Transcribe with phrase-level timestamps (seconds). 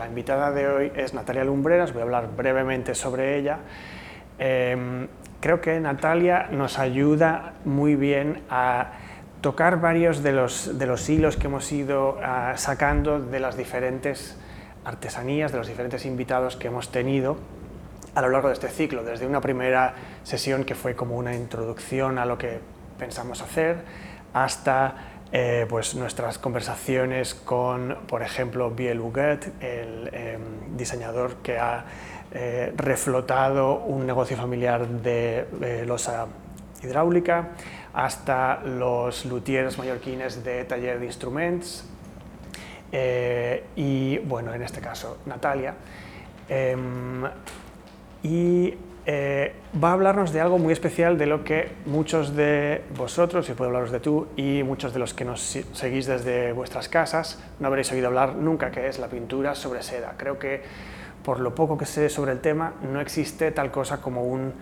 [0.00, 3.58] La invitada de hoy es Natalia Lumbreras, voy a hablar brevemente sobre ella.
[4.38, 5.08] Em,
[5.40, 8.92] creo que Natalia nos ayuda muy bien a
[9.42, 14.38] tocar varios de los, de los hilos que hemos ido ah, sacando de las diferentes
[14.86, 17.36] artesanías, de los diferentes invitados que hemos tenido
[18.14, 19.92] a lo largo de este ciclo, desde una primera
[20.22, 22.60] sesión que fue como una introducción a lo que
[22.98, 23.84] pensamos hacer,
[24.32, 24.94] hasta
[25.32, 31.84] eh, pues nuestras conversaciones con, por ejemplo, Biel Huguet, el em, diseñador que ha
[32.32, 36.26] eh, reflotado un negocio familiar de losa
[36.82, 37.50] hidráulica,
[37.92, 41.84] hasta los luthiers mallorquines de taller de instrumentos
[42.92, 45.74] eh, y, bueno, en este caso, Natalia.
[46.48, 47.24] Em,
[48.22, 48.74] y
[49.06, 53.52] eh, va a hablarnos de algo muy especial de lo que muchos de vosotros, y
[53.52, 55.40] puedo hablaros de tú, y muchos de los que nos
[55.72, 60.14] seguís desde vuestras casas, no habréis oído hablar nunca, que es la pintura sobre seda.
[60.16, 60.62] Creo que
[61.24, 64.52] por lo poco que sé sobre el tema, no existe tal cosa como un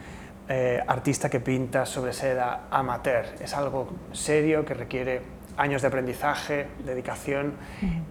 [0.49, 3.27] eh, artista que pinta sobre seda amateur.
[3.41, 5.21] Es algo serio que requiere
[5.59, 7.55] años de aprendizaje, dedicación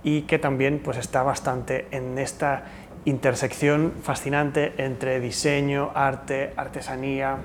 [0.03, 2.65] y que también pues, está bastante en esta
[3.07, 7.37] intersección fascinante entre diseño, arte, artesanía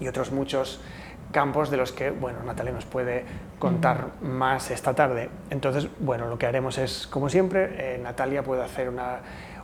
[0.00, 0.80] y otros muchos
[1.30, 3.24] campos de los que bueno, Natalia nos puede
[3.60, 5.30] contar más esta tarde.
[5.50, 9.20] Entonces, bueno, lo que haremos es, como siempre, eh, Natalia puede hacer una,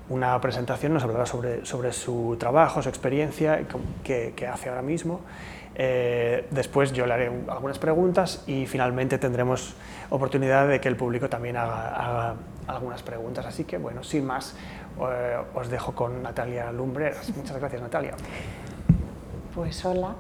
[0.09, 3.65] una, presentación, nos hablará sobre, sobre su trabajo, su experiencia,
[4.05, 5.23] que, que hace ahora mismo.
[5.75, 9.75] Eh, después yo le haré algunas preguntas y finalmente tendremos
[10.11, 12.37] oportunidad de que el público también haga
[12.69, 13.47] algunas preguntas.
[13.47, 14.55] Así que, bueno, sin más,
[15.01, 17.35] eh, os dejo con Natalia Lumbreras.
[17.37, 18.15] Muchas gracias, Natalia.
[19.55, 20.15] Pues hola.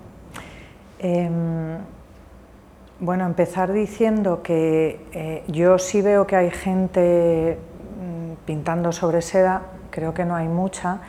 [0.99, 1.79] Em,
[3.01, 7.59] bueno, empezar diciendo que eh, yo sí veo que hay gente
[8.01, 11.01] mm, pintando sobre seda, creo que no hay mucha,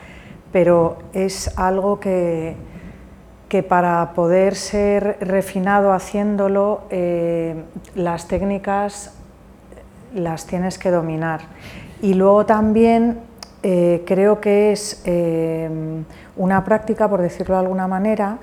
[0.51, 2.55] pero es algo que,
[3.49, 7.63] que para poder ser refinado haciéndolo, eh,
[7.95, 9.15] las técnicas
[10.13, 11.41] las tienes que dominar.
[12.01, 13.28] Y luego también
[13.61, 15.69] eh, creo que es eh,
[16.37, 18.37] una práctica, por decirlo de alguna manera,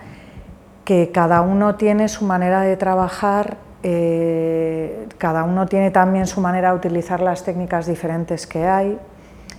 [0.84, 6.71] que cada uno tiene su manera de trabajar, eh, cada uno tiene también su manera
[6.71, 8.99] de utilizar las técnicas diferentes que hay,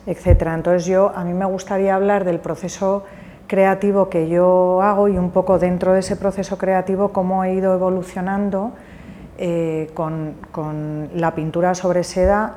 [0.05, 0.49] etc.
[0.53, 3.03] Entonces yo, a mí me gustaría hablar del proceso
[3.47, 7.73] creativo que yo hago y un poco dentro de ese proceso creativo cómo he ido
[7.73, 8.73] evolucionando
[9.93, 12.55] con, con la pintura sobre seda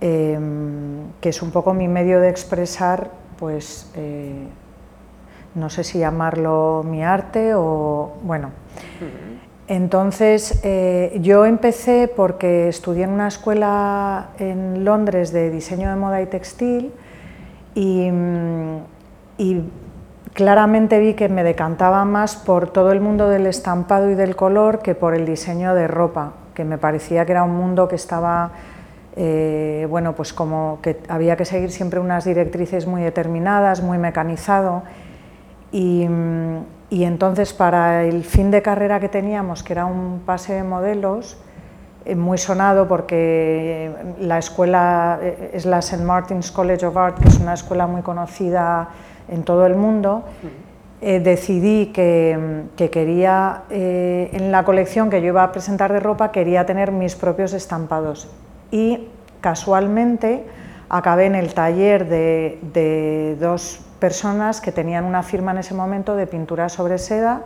[0.00, 4.46] Em, que es un poco mi medio de expresar, pues, eh,
[5.54, 8.50] no sé si llamarlo mi arte o, bueno.
[9.68, 16.22] Entonces, eh, yo empecé porque estudié en una escuela en Londres de diseño de moda
[16.22, 16.92] y textil
[17.74, 18.10] y,
[19.36, 19.62] y
[20.32, 24.78] claramente vi que me decantaba más por todo el mundo del estampado y del color
[24.80, 28.52] que por el diseño de ropa, que me parecía que era un mundo que estaba
[29.16, 34.82] eh, bueno, pues como que había que seguir siempre unas directrices muy determinadas, muy mecanizado,
[35.72, 36.06] y,
[36.90, 41.38] entonces para el fin de carrera que teníamos, que era un pase de modelos,
[42.04, 46.02] eh, muy sonado porque la escuela eh, es la St.
[46.02, 48.88] Martin's College of Art, que es una escuela muy conocida
[49.28, 50.24] en todo el mundo,
[51.00, 56.66] decidí que, que quería, en la colección que yo iba a presentar de ropa, quería
[56.66, 58.28] tener mis propios estampados
[58.70, 59.08] y
[59.40, 60.44] casualmente
[60.88, 66.26] acabé en el taller de, dos personas que tenían una firma en ese momento de
[66.26, 67.42] pintura sobre seda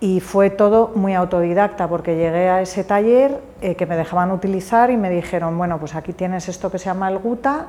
[0.00, 4.90] y fue todo muy autodidacta porque llegué a ese taller eh, que me dejaban utilizar
[4.90, 7.66] y me dijeron, bueno, pues aquí tienes esto que se llama el guta,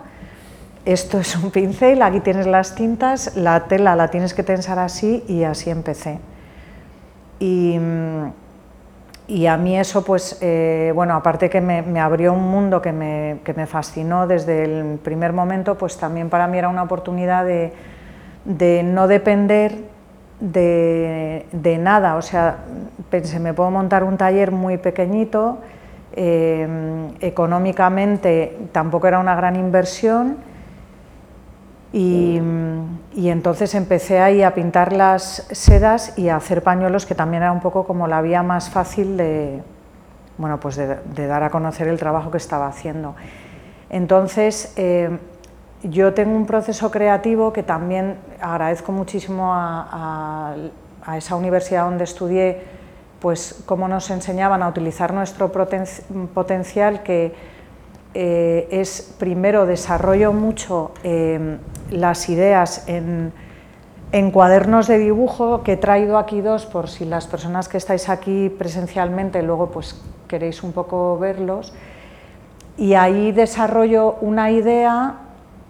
[0.85, 5.23] esto es un pincel, aquí tienes las tintas, la tela la tienes que tensar así
[5.27, 6.19] y así empecé.
[7.39, 8.31] Y, mm,
[9.29, 13.37] y a mí eso, pues, eh, bueno, aparte que me, abrió un mundo que me,
[13.43, 17.71] que me, fascinó desde el primer momento, pues también para mí era una oportunidad de,
[18.43, 19.75] de no depender
[20.39, 22.15] de, de, nada.
[22.15, 22.57] O sea,
[23.11, 25.59] pensé, me puedo montar un taller muy pequeñito,
[26.13, 26.67] eh,
[27.19, 30.37] económicamente tampoco era una gran inversión
[31.91, 32.39] y,
[33.15, 37.61] entonces empecé ahí a pintar las sedas y a hacer pañuelos, que también era un
[37.61, 39.61] poco como la vía más fácil de,
[40.37, 43.15] bueno, pues de, dar a conocer el trabajo que estaba haciendo.
[43.89, 45.17] Entonces, eh,
[45.83, 50.55] yo tengo un proceso creativo que también agradezco muchísimo a,
[51.17, 52.61] esa universidad donde estudié,
[53.19, 57.33] pues cómo nos enseñaban a utilizar nuestro potencial que
[58.13, 61.57] eh, es primero desarrollo mucho em,
[61.91, 63.31] las ideas en,
[64.11, 68.09] en, cuadernos de dibujo, que he traído aquí dos por si las personas que estáis
[68.09, 71.73] aquí presencialmente luego pues queréis un poco verlos,
[72.77, 75.17] y ahí desarrollo una idea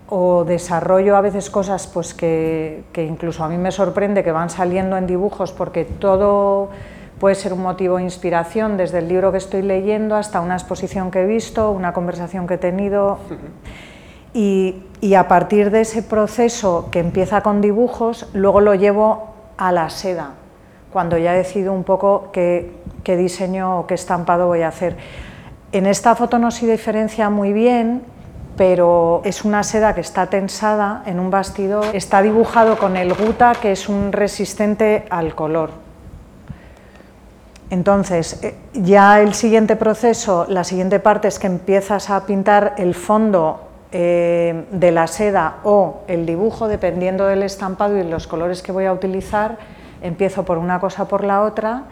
[0.10, 4.98] o desarrollo a veces cosas pues que, incluso a mí me sorprende que van saliendo
[4.98, 6.70] en dibujos porque todo
[7.20, 11.12] puede ser un motivo de inspiración, desde el libro que estoy leyendo hasta una exposición
[11.12, 13.20] que he visto, una conversación que he tenido.
[14.34, 14.84] Y,
[15.16, 20.32] a partir de ese proceso que empieza con dibujos, luego lo llevo a la seda,
[20.92, 22.72] cuando ya decido un poco qué,
[23.04, 24.98] qué diseño o qué estampado voy a hacer.
[25.72, 28.04] En esta foto no se diferencia muy bien,
[28.56, 31.86] pero es una seda que está tensada en un bastidor.
[31.94, 35.89] Está dibujado con el guta, que es un resistente al color.
[37.70, 42.96] Entonces, eh, ya el siguiente proceso, la siguiente parte es que empiezas a pintar el
[42.96, 48.72] fondo eh, de la seda o el dibujo, dependiendo del estampado y los colores que
[48.72, 49.58] voy a utilizar,
[50.02, 51.84] empiezo por una cosa por la otra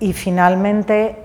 [0.00, 1.16] y finalmente,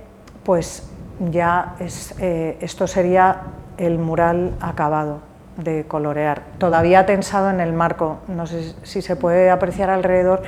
[0.43, 0.89] pues
[1.31, 3.41] ya eh, esto sería
[3.77, 5.19] el mural acabado
[5.57, 10.43] de colorear, todavía tensado en el marco, no sé si se puede apreciar alrededor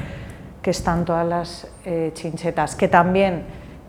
[0.61, 3.43] que están todas las eh, chinchetas, que también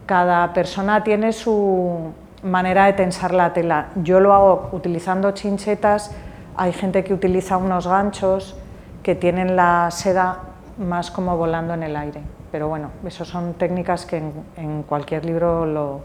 [0.07, 3.89] cada persona tiene su manera de tensar la tela.
[3.97, 6.13] Yo lo hago utilizando chinchetas,
[6.57, 8.57] hay gente que utiliza unos ganchos
[9.03, 10.41] que tienen la seda
[10.79, 12.21] más como volando en el aire,
[12.51, 14.23] pero bueno, eso son técnicas que
[14.57, 16.01] en, cualquier libro lo,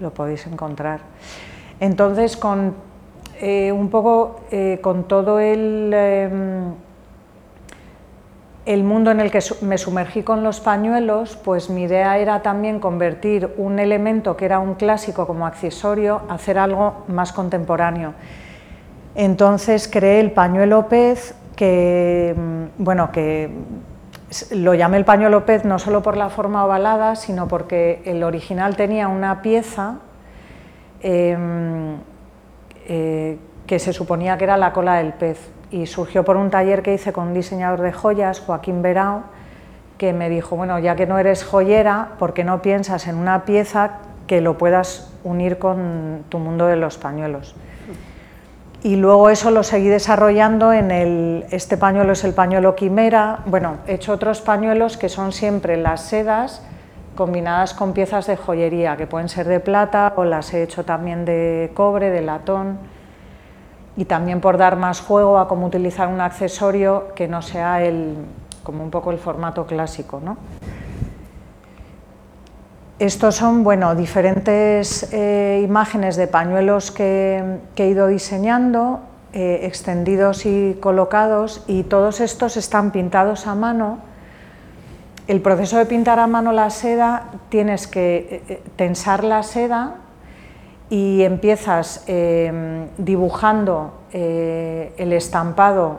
[0.00, 1.00] lo podéis encontrar.
[1.78, 2.74] Entonces, con
[3.40, 6.72] eh, un poco eh, con todo el, em,
[8.66, 12.80] el mundo en el que me sumergí con los pañuelos, pues mi idea era también
[12.80, 18.14] convertir un elemento que era un clásico como accesorio, hacer algo más contemporáneo.
[19.14, 23.50] Entonces creé el pañuelo pez, que, em, bueno, que
[24.50, 28.76] lo llamé el pañuelo pez no solo por la forma ovalada, sino porque el original
[28.76, 30.00] tenía una pieza
[31.08, 31.98] Em,
[32.88, 35.38] eh, que se suponía que era la cola del pez
[35.70, 39.22] y surgió por un taller que hice con un diseñador de joyas, Joaquín Berao,
[39.98, 43.44] que me dijo, bueno, ya que no eres joyera, ¿por qué no piensas en una
[43.44, 47.54] pieza que lo puedas unir con tu mundo de los pañuelos?
[48.82, 53.78] Y luego eso lo seguí desarrollando en el, este pañuelo es el pañuelo quimera, bueno,
[53.86, 56.62] he hecho otros pañuelos que son siempre las sedas,
[57.16, 61.24] combinadas con piezas de joyería, que pueden ser de plata o las he hecho también
[61.24, 62.78] de cobre, de latón,
[63.96, 68.14] y también por dar más juego a cómo utilizar un accesorio que no sea el,
[68.62, 70.20] como un poco el formato clásico.
[70.22, 70.36] ¿no?
[72.98, 79.00] Estos son bueno, diferentes eh, imágenes de pañuelos que, he ido diseñando,
[79.32, 83.98] eh, extendidos y colocados, y todos estos están pintados a mano
[85.26, 89.96] el proceso de pintar a mano la seda, tienes que eh, tensar la seda
[90.88, 95.98] y empiezas em, dibujando eh, el estampado,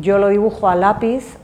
[0.00, 1.36] yo lo dibujo a lápiz,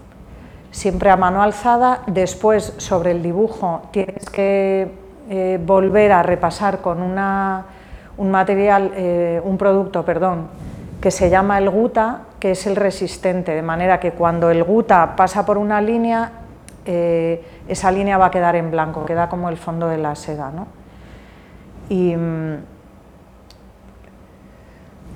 [0.70, 4.98] siempre a mano alzada, después sobre el dibujo tienes que
[5.64, 10.48] volver a repasar con un material, un producto, perdón,
[11.00, 15.16] que se llama el guta, que es el resistente, de manera que cuando el guta
[15.16, 16.32] pasa por una línea,
[16.84, 20.50] eh, esa línea va a quedar en blanco, queda como el fondo de la seda.
[20.50, 20.66] ¿no?
[21.90, 22.56] Y mm,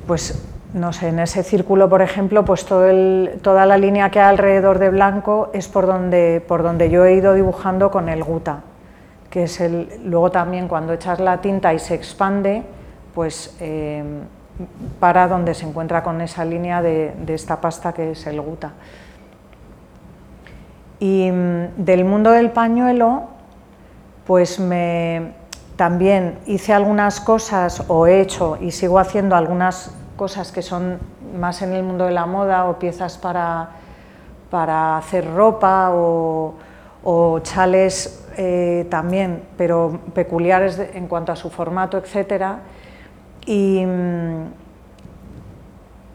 [0.06, 0.38] pues
[0.74, 4.90] no sé, en ese círculo, por ejemplo, pues toda la línea que hay alrededor de
[4.90, 8.64] blanco es por donde, por donde yo he ido dibujando con el guta,
[9.30, 12.64] que es el, luego también cuando echas la tinta y se expande,
[13.14, 14.02] pues eh,
[14.98, 18.72] para donde se encuentra con esa línea de, de esta pasta que es el guta.
[20.98, 23.28] Y mm, del mundo del pañuelo,
[24.26, 25.34] pues me,
[25.76, 30.98] también hice algunas cosas o he hecho y sigo haciendo algunas cosas que son
[31.36, 33.70] más en el mundo de la moda o piezas para,
[34.50, 36.54] para hacer ropa o,
[37.42, 42.44] chales eh, también, pero peculiares en cuanto a su formato, etc.
[43.44, 44.44] Y mm,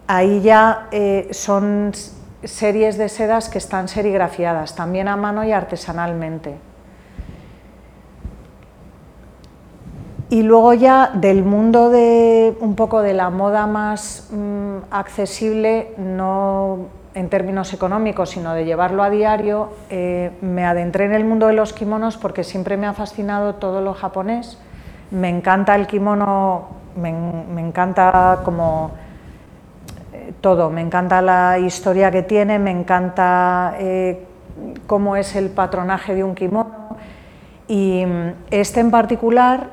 [0.07, 1.91] ahí ya eh, son
[2.43, 6.68] series de sedas que están serigrafiadas, también a mano y artesanalmente.
[10.29, 16.88] Y luego ya del mundo de un poco de la moda más mm, accesible, no
[17.15, 21.53] en términos económicos, sino de llevarlo a diario, eh, me adentré en el mundo de
[21.53, 24.59] los kimonos porque siempre me ha fascinado todo lo japonés.
[25.09, 28.91] Me encanta el kimono me, encanta como
[30.13, 34.25] eh, todo, me encanta la historia que tiene, me encanta eh,
[34.88, 36.98] cómo es el patronaje de un kimono
[37.67, 39.69] y mm, este en particular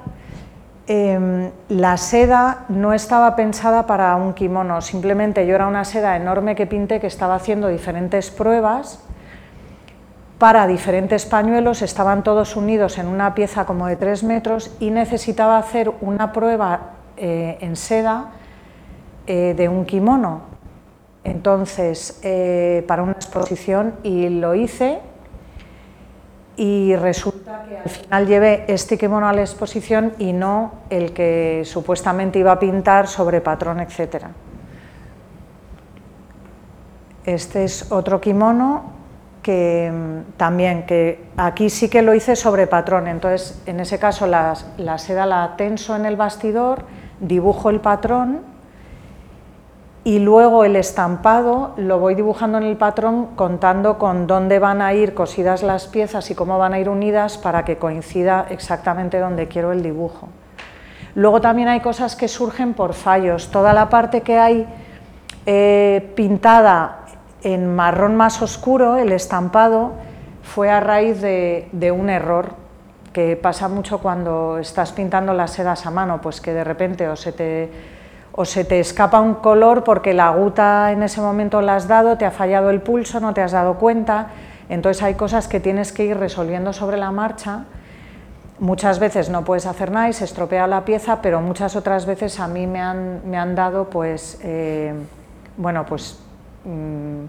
[0.87, 6.55] em, la seda no estaba pensada para un kimono, simplemente yo era una seda enorme
[6.55, 9.01] que pinté que estaba haciendo diferentes pruebas
[10.39, 15.57] para diferentes pañuelos, estaban todos unidos en una pieza como de 3 metros y necesitaba
[15.57, 18.33] hacer una prueba eh, en seda
[19.27, 20.43] eh, de un kimono.
[21.25, 25.01] Entonces, eh, para una exposición y lo hice
[26.57, 31.63] y resulta que al final llevé este kimono a la exposición y no el que
[31.65, 34.27] supuestamente iba a pintar sobre patrón, etc.
[37.25, 38.97] Este es otro kimono
[39.43, 44.27] que mm, también, que aquí sí que lo hice sobre patrón, entonces en ese caso
[44.27, 44.57] la,
[44.99, 46.85] seda la tenso en el bastidor,
[47.21, 48.56] dibujo el patrón
[50.07, 54.95] y luego el estampado lo voy dibujando en el patrón contando con dónde van a
[54.95, 59.49] ir cosidas las piezas y cómo van a ir unidas para que coincida exactamente donde
[59.49, 60.29] quiero el dibujo.
[61.17, 64.69] Luego también hay cosas que surgen por fallos, toda la parte que hay
[65.45, 67.01] eh, pintada
[67.43, 69.95] en marrón más oscuro, el estampado,
[70.45, 72.53] fue a raíz de, un error
[73.13, 77.17] que pasa mucho cuando estás pintando las sedas a mano, pues que de repente o
[77.17, 77.96] se te,
[78.37, 82.17] o se te escapa un color porque la aguta en ese momento la has dado,
[82.17, 84.29] te ha fallado el pulso, no te has dado cuenta,
[84.69, 87.65] entonces hay cosas que tienes que ir resolviendo sobre la marcha.
[88.59, 92.39] Muchas veces no puedes hacer nada y se estropea la pieza, pero muchas otras veces
[92.41, 94.95] a mí me han, me han dado pues, eh,
[95.57, 96.21] bueno, pues
[96.67, 97.27] Mm,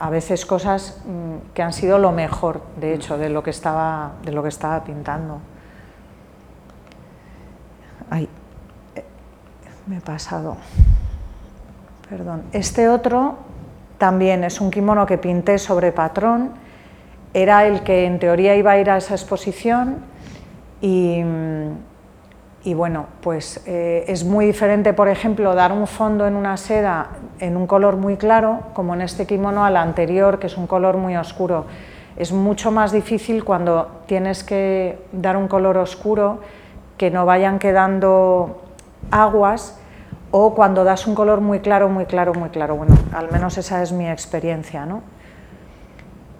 [0.00, 4.12] a veces cosas mm, que han sido lo mejor, de hecho, de lo que estaba,
[4.24, 5.38] de lo que estaba pintando.
[8.10, 8.28] Ay,
[9.86, 10.56] me he pasado.
[12.08, 12.42] Perdón.
[12.52, 13.36] Este otro
[13.98, 16.52] también es un kimono que pinté sobre patrón.
[17.34, 19.98] Era el que en teoría iba a ir a esa exposición
[22.66, 27.10] y bueno, pues eh, es muy diferente, por ejemplo, dar un fondo en una seda
[27.38, 30.96] en un color muy claro, como en este kimono al anterior, que es un color
[30.96, 31.66] muy oscuro.
[32.16, 36.40] Es mucho más difícil cuando tienes que dar un color oscuro,
[36.96, 38.65] que no vayan quedando
[39.10, 39.78] aguas,
[40.30, 42.76] o cuando das un color muy claro, muy claro, muy claro.
[42.76, 44.84] Bueno, al menos esa es mi experiencia.
[44.84, 45.02] ¿no?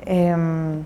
[0.05, 0.83] Em,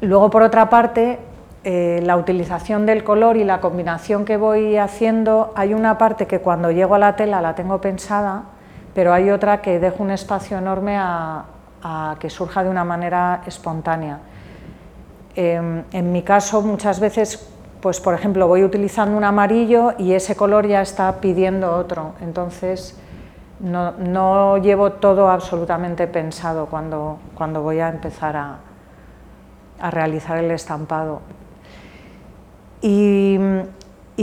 [0.00, 1.18] luego, por otra parte,
[1.64, 6.40] eh, la utilización del color y la combinación que voy haciendo, hay una parte que
[6.40, 8.44] cuando llego a la tela la tengo pensada,
[8.94, 11.44] pero hay otra que dejo un espacio enorme a,
[12.18, 14.18] que surja de una manera espontánea.
[15.36, 17.48] Em, en mi caso, muchas veces,
[17.80, 22.96] pues por ejemplo, voy utilizando un amarillo y ese color ya está pidiendo otro, entonces
[23.60, 28.58] no, llevo todo absolutamente pensado cuando, cuando voy a empezar a,
[29.80, 31.20] a realizar el estampado.
[32.80, 33.38] Y,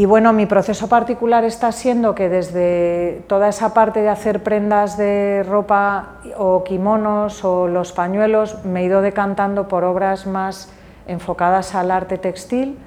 [0.06, 5.44] bueno, mi proceso particular está siendo que desde toda esa parte de hacer prendas de
[5.48, 10.70] ropa o kimonos o los pañuelos me he ido decantando por obras más
[11.08, 12.78] enfocadas al arte textil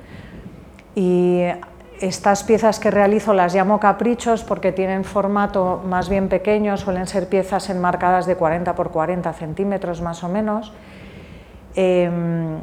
[0.95, 1.42] y
[2.00, 7.28] estas piezas que realizo las llamo caprichos porque tienen formato más bien pequeño, suelen ser
[7.28, 10.73] piezas enmarcadas de 40 por 40 centímetros más o menos.
[11.75, 12.59] Em,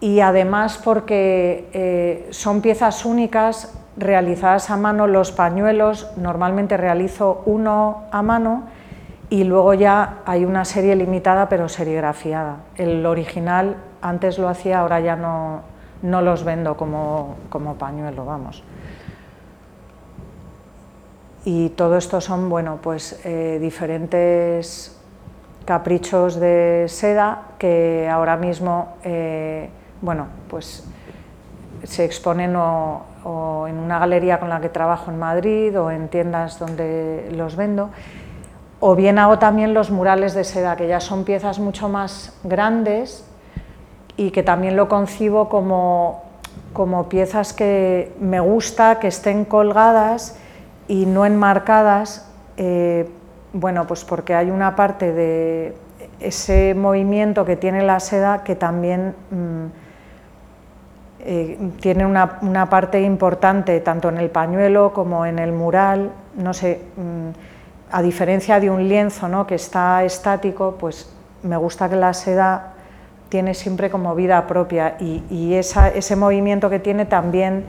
[0.00, 8.04] y además porque eh, son piezas únicas realizadas a mano, los pañuelos normalmente realizo uno
[8.10, 8.64] a mano
[9.30, 12.58] y luego ya hay una serie limitada pero serigrafiada.
[12.76, 15.62] El original antes lo hacía, ahora ya no,
[16.06, 18.62] no los vendo como, como, pañuelo, vamos.
[21.44, 24.98] Y todo esto son, bueno, pues eh, diferentes
[25.64, 29.68] caprichos de seda que ahora mismo eh,
[30.00, 30.84] bueno, pues
[31.82, 36.58] se exponen o, en una galería con la que trabajo en Madrid o en tiendas
[36.58, 37.90] donde los vendo,
[38.78, 43.24] o bien hago también los murales de seda, que ya son piezas mucho más grandes
[44.16, 46.22] y que también lo concibo como,
[46.72, 50.36] como piezas que me gusta que estén colgadas
[50.88, 53.08] y no enmarcadas, eh,
[53.52, 55.76] bueno, pues porque hay una parte de
[56.20, 59.14] ese movimiento que tiene la seda que también...
[59.30, 59.86] Mm,
[61.28, 66.82] eh, tiene una, parte importante tanto en el pañuelo como en el mural, no sé,
[66.96, 67.30] mm,
[67.90, 69.44] a diferencia de un lienzo ¿no?
[69.44, 72.74] que está estático, pues me gusta que la seda
[73.28, 77.64] tiene siempre como vida propia y, ese movimiento que tiene también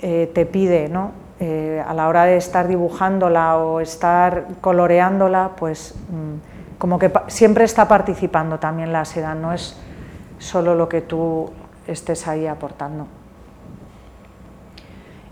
[0.00, 1.12] eh, te pide ¿no?
[1.40, 7.64] eh, a la hora de estar dibujándola o estar coloreándola, pues mm, como que siempre
[7.64, 9.76] está participando también la seda, no es
[10.38, 11.50] solo lo que tú
[11.86, 13.06] estés ahí aportando.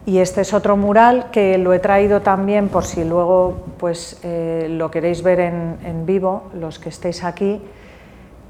[0.05, 4.67] Y este es otro mural que lo he traído también por si luego pues, eh,
[4.69, 7.61] lo queréis ver en, vivo, los que estéis aquí,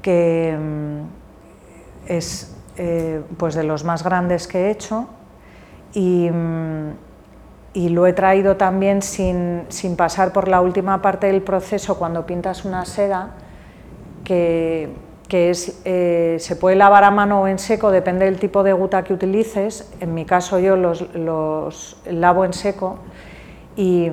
[0.03, 5.07] que mm, es eh, pues de los más grandes que he hecho
[5.93, 6.91] y, mm,
[7.73, 12.27] y lo he traído también sin, sin, pasar por la última parte del proceso cuando
[12.27, 13.31] pintas una seda,
[14.23, 14.91] que
[15.33, 18.71] que es, eh, se puede lavar a mano o en seco, depende del tipo de
[18.71, 19.91] guta que utilices.
[19.99, 22.99] En mi caso yo los, los lavo en seco
[23.75, 24.11] y,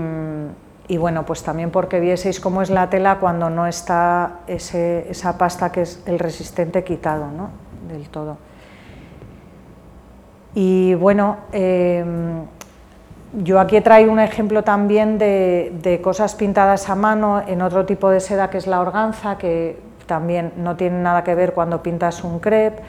[0.91, 5.39] y, bueno, pues también porque vieseis cómo es la tela cuando no está ese, esa
[5.39, 7.51] pasta que es el resistente quitado ¿no?
[7.89, 8.39] del todo.
[10.53, 12.43] Y bueno, em,
[13.45, 17.87] yo aquí he traído un ejemplo también de, de, cosas pintadas a mano en otro
[17.87, 21.85] tipo de seda que es la organza, que también no tiene nada que ver cuando
[21.85, 22.83] pintas un crepe,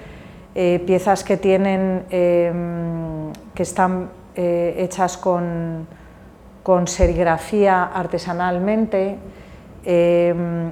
[0.55, 5.85] eh, piezas que tienen, em, que están eh, hechas con,
[6.63, 9.17] con, serigrafía artesanalmente
[9.83, 10.71] em,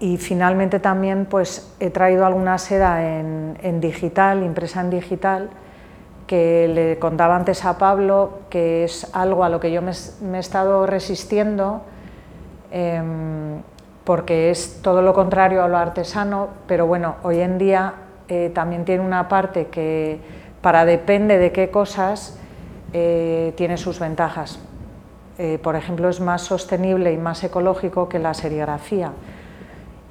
[0.00, 5.50] y finalmente también pues he traído alguna seda en, digital, impresa en digital,
[6.26, 10.40] que le contaba antes a Pablo, que es algo a lo que yo me, he
[10.40, 11.82] estado resistiendo,
[12.70, 13.62] em,
[14.04, 17.94] porque es todo lo contrario a lo artesano, pero bueno, hoy en día
[18.28, 20.18] eh, también tiene una parte que
[20.60, 22.38] para depende de qué cosas
[22.92, 24.58] eh, tiene sus ventajas.
[25.38, 29.12] Eh, por ejemplo, es más sostenible y más ecológico que la serigrafía.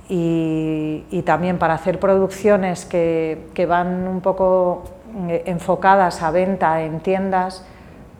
[0.09, 4.83] Y, también para hacer producciones que, van un poco
[5.29, 7.65] enfocadas a venta en tiendas,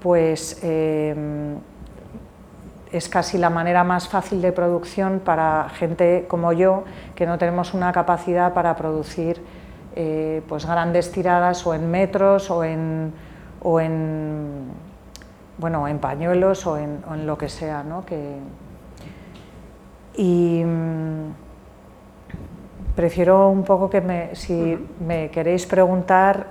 [0.02, 0.64] pues
[2.94, 6.84] es casi la manera más fácil de producción para gente como yo,
[7.16, 9.42] que no tenemos una capacidad para producir
[9.96, 13.12] eh, pues grandes tiradas o en metros o en,
[15.64, 17.84] bueno, en pañuelos o en, lo que sea.
[17.84, 18.06] ¿no?
[18.06, 18.36] Que,
[20.18, 21.32] y mm,
[22.98, 26.48] prefiero un poco que me, si me queréis preguntar,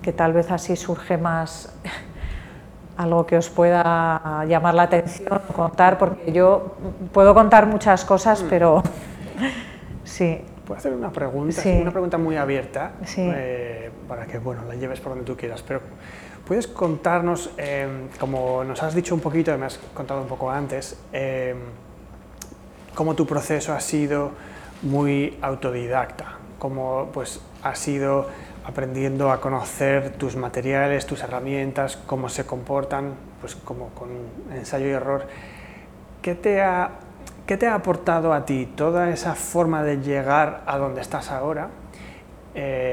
[0.00, 1.74] que tal vez así surge más
[2.96, 6.76] algo que os pueda llamar la atención, contar, porque yo
[7.12, 8.46] puedo contar muchas cosas, mm.
[8.48, 8.82] pero
[10.04, 10.40] sí.
[10.64, 15.10] Puedo hacer una pregunta, una pregunta muy abierta, eh, para que bueno, la lleves por
[15.10, 15.82] donde tú quieras, pero
[16.46, 20.98] ¿puedes contarnos, eh, como nos has dicho un poquito, me has contado un poco antes,
[21.12, 21.54] eh,
[22.94, 24.32] cómo tu proceso ha sido
[24.82, 28.28] muy autodidacta, cómo pues, ha sido
[28.64, 34.08] aprendiendo a conocer tus materiales, tus herramientas, cómo se comportan, pues como con
[34.52, 35.26] ensayo y error.
[36.20, 36.90] ¿Qué te ha,
[37.46, 41.70] qué te ha aportado a ti toda esa forma de llegar a donde estás ahora?
[42.54, 42.91] Eh,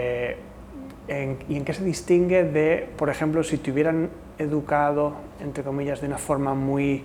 [1.10, 6.08] ¿Y en qué se distingue de, por ejemplo, si te hubieran educado, entre comillas, de
[6.08, 7.04] una forma muy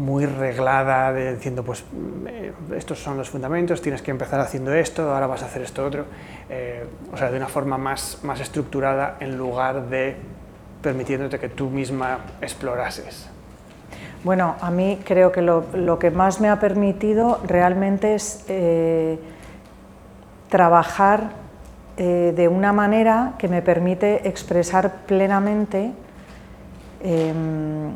[0.00, 1.84] muy reglada, diciendo, pues
[2.26, 5.84] eh, estos son los fundamentos, tienes que empezar haciendo esto, ahora vas a hacer esto
[5.84, 6.06] otro,
[6.48, 10.16] eh, o sea, de una forma más, más estructurada en lugar de
[10.80, 13.28] permitiéndote que tú misma explorases.
[14.24, 19.18] Bueno, a mí creo que lo, lo que más me ha permitido realmente es eh,
[20.48, 21.30] trabajar
[22.04, 25.92] de una manera que me permite expresar plenamente
[27.02, 27.92] em,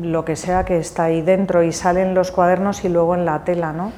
[0.00, 3.24] lo que sea que está ahí dentro y sale en los cuadernos y luego en
[3.24, 3.72] la tela.
[3.72, 3.92] ¿no?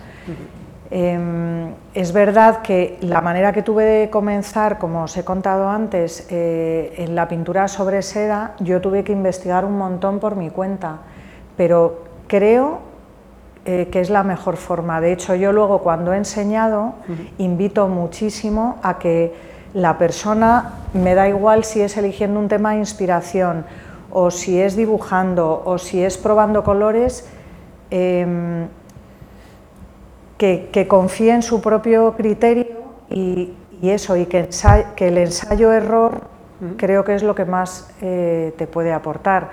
[0.91, 6.27] Em, es verdad que la manera que tuve de comenzar, como os he contado antes,
[6.31, 10.99] eh, en la pintura sobre seda, yo tuve que investigar un montón por mi cuenta,
[11.57, 12.90] pero creo
[13.65, 15.01] eh, que es la mejor forma.
[15.01, 16.95] De hecho, yo luego cuando he enseñado,
[17.39, 19.35] invito muchísimo a que
[19.75, 23.65] la persona, me da igual si es eligiendo un tema de inspiración,
[24.11, 27.29] o si es dibujando o si es probando colores,
[27.91, 28.67] em,
[30.39, 34.49] que, confíe en su propio criterio y, eso, y que,
[34.97, 36.23] el ensayo-error
[36.77, 39.51] creo que es lo que más eh, te puede aportar,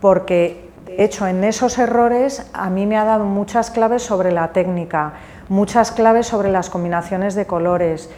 [0.00, 4.52] porque de hecho en esos errores a mí me ha dado muchas claves sobre la
[4.52, 5.14] técnica,
[5.48, 8.10] muchas claves sobre las combinaciones de colores,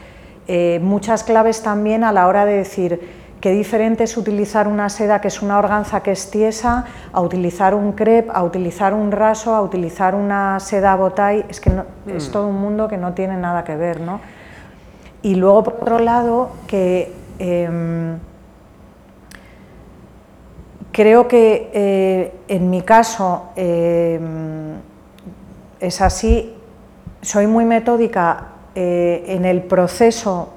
[0.47, 3.01] eh, muchas claves también a la hora de decir,
[3.41, 7.73] Qué diferente es utilizar una seda que es una organza que es tiesa, a utilizar
[7.73, 11.71] un crepe, a utilizar un raso, a utilizar una seda botay, es que
[12.09, 12.33] es mm.
[12.33, 14.01] todo un mundo que no tiene nada que ver.
[14.01, 14.21] ¿no?
[15.23, 18.19] Y luego, por otro lado, que, em,
[20.99, 24.19] creo que eh, en mi caso eh,
[25.79, 26.53] es así,
[27.23, 30.55] soy muy metódica eh, en el proceso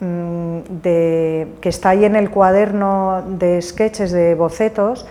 [0.00, 5.06] mm, que está ahí en el cuaderno de sketches, de bocetos,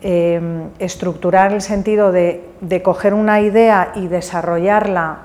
[0.00, 5.18] estructurar el sentido de, de coger una idea y desarrollarla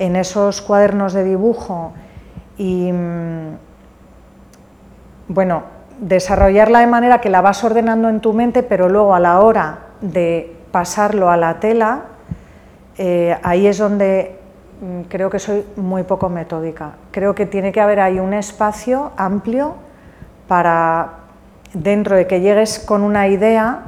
[0.00, 1.92] en esos cuadernos de dibujo
[2.58, 3.58] y, mm,
[5.28, 9.40] bueno, desarrollarla de manera que la vas ordenando en tu mente, pero luego a la
[9.40, 12.02] hora de pasarlo a la tela,
[12.98, 14.38] eh, ahí es donde
[14.80, 16.92] mm, creo que soy muy poco metódica.
[17.10, 19.74] Creo que tiene que haber ahí un espacio amplio
[20.48, 21.12] para,
[21.72, 23.80] dentro de que llegues con una idea,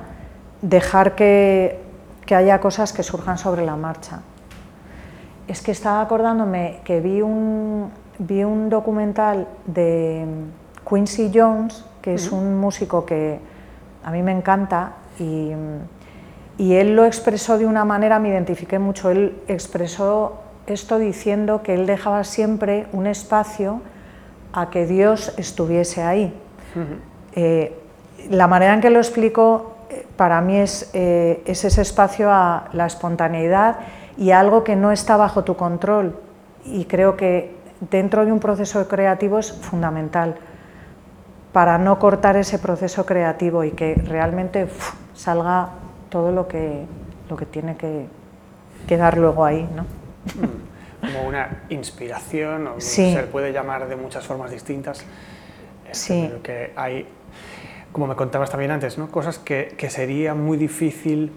[0.62, 1.80] dejar que,
[2.26, 4.20] que haya cosas que surjan sobre la marcha.
[5.46, 10.26] Es que estaba acordándome que vi un, vi un documental de
[10.88, 13.38] Quincy Jones, que es un músico que
[14.04, 15.52] a mí me encanta y,
[16.58, 21.86] él lo expresó de una manera, me identifiqué mucho, él expresó esto diciendo que él
[21.86, 23.80] dejaba siempre un espacio
[24.52, 26.34] a que Dios estuviese ahí.
[27.34, 27.78] Eh,
[28.30, 32.68] la manera en que lo explico eh, para mí es, eh, es, ese espacio a
[32.72, 33.76] la espontaneidad
[34.16, 36.16] y a algo que no está bajo tu control.
[36.64, 37.54] Y creo que
[37.90, 40.36] dentro de un proceso creativo es fundamental
[41.52, 44.68] para no cortar ese proceso creativo y que realmente
[45.14, 45.70] salga
[46.10, 46.84] todo lo que,
[47.28, 48.06] lo que tiene que
[48.86, 49.68] quedar luego ahí.
[49.74, 49.82] ¿no?
[49.82, 55.04] Mm, como una inspiración, o se puede llamar de muchas formas distintas.
[55.90, 56.30] Sí.
[56.42, 57.06] que hay,
[57.92, 59.10] como me contabas también antes, ¿no?
[59.10, 61.32] cosas que, que sería muy difícil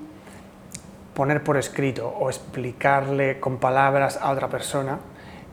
[1.13, 4.99] poner por escrito o explicarle con palabras a otra persona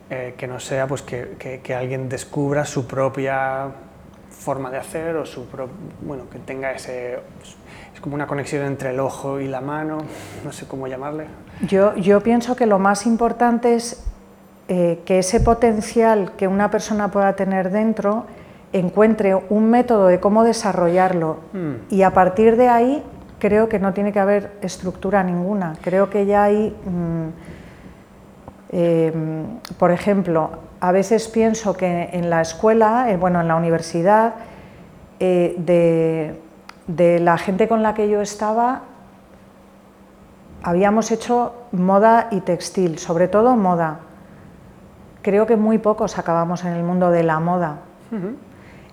[0.09, 3.67] eh, que no sea pues que, que, que, alguien descubra su propia
[4.39, 5.45] forma de hacer o su
[6.01, 7.19] bueno, que tenga ese...
[7.93, 9.97] Es como una conexión entre el ojo y la mano,
[10.45, 11.25] no sé cómo llamarle.
[11.67, 14.03] Yo, yo pienso que lo más importante es
[14.69, 18.25] eh, que ese potencial que una persona pueda tener dentro
[18.71, 21.93] encuentre un método de cómo desarrollarlo mm.
[21.93, 23.03] y a partir de ahí
[23.39, 25.75] creo que no tiene que haber estructura ninguna.
[25.81, 27.27] Creo que ya hay, mm,
[28.71, 29.13] eh,
[29.77, 34.35] por ejemplo, a veces pienso que en la escuela, eh, bueno, en la universidad,
[35.19, 35.55] eh,
[36.87, 38.81] de, la gente con la que yo estaba,
[40.63, 43.99] habíamos hecho moda y textil, sobre todo moda.
[45.21, 47.79] Creo que muy pocos acabamos en el mundo de la moda.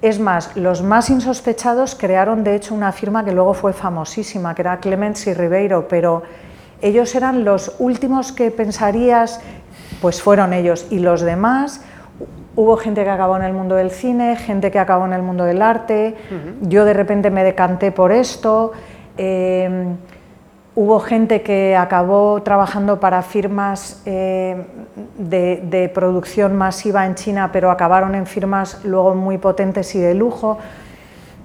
[0.03, 4.63] Es más, los más insospechados crearon de hecho una firma que luego fue famosísima, que
[4.63, 6.23] era Clements y Ribeiro, pero
[6.83, 9.41] ellos eran los últimos que pensarías
[10.01, 11.83] pues fueron ellos y los demás.
[12.55, 15.45] Hubo gente que acabó en el mundo del cine, gente que acabó en el mundo
[15.45, 16.15] del arte,
[16.63, 18.73] yo de repente me decanté por esto,
[19.19, 19.95] eh,
[20.75, 24.65] hubo gente que acabó trabajando para firmas eh,
[25.19, 30.59] de, producción masiva en China, pero acabaron en firmas luego muy potentes y de lujo.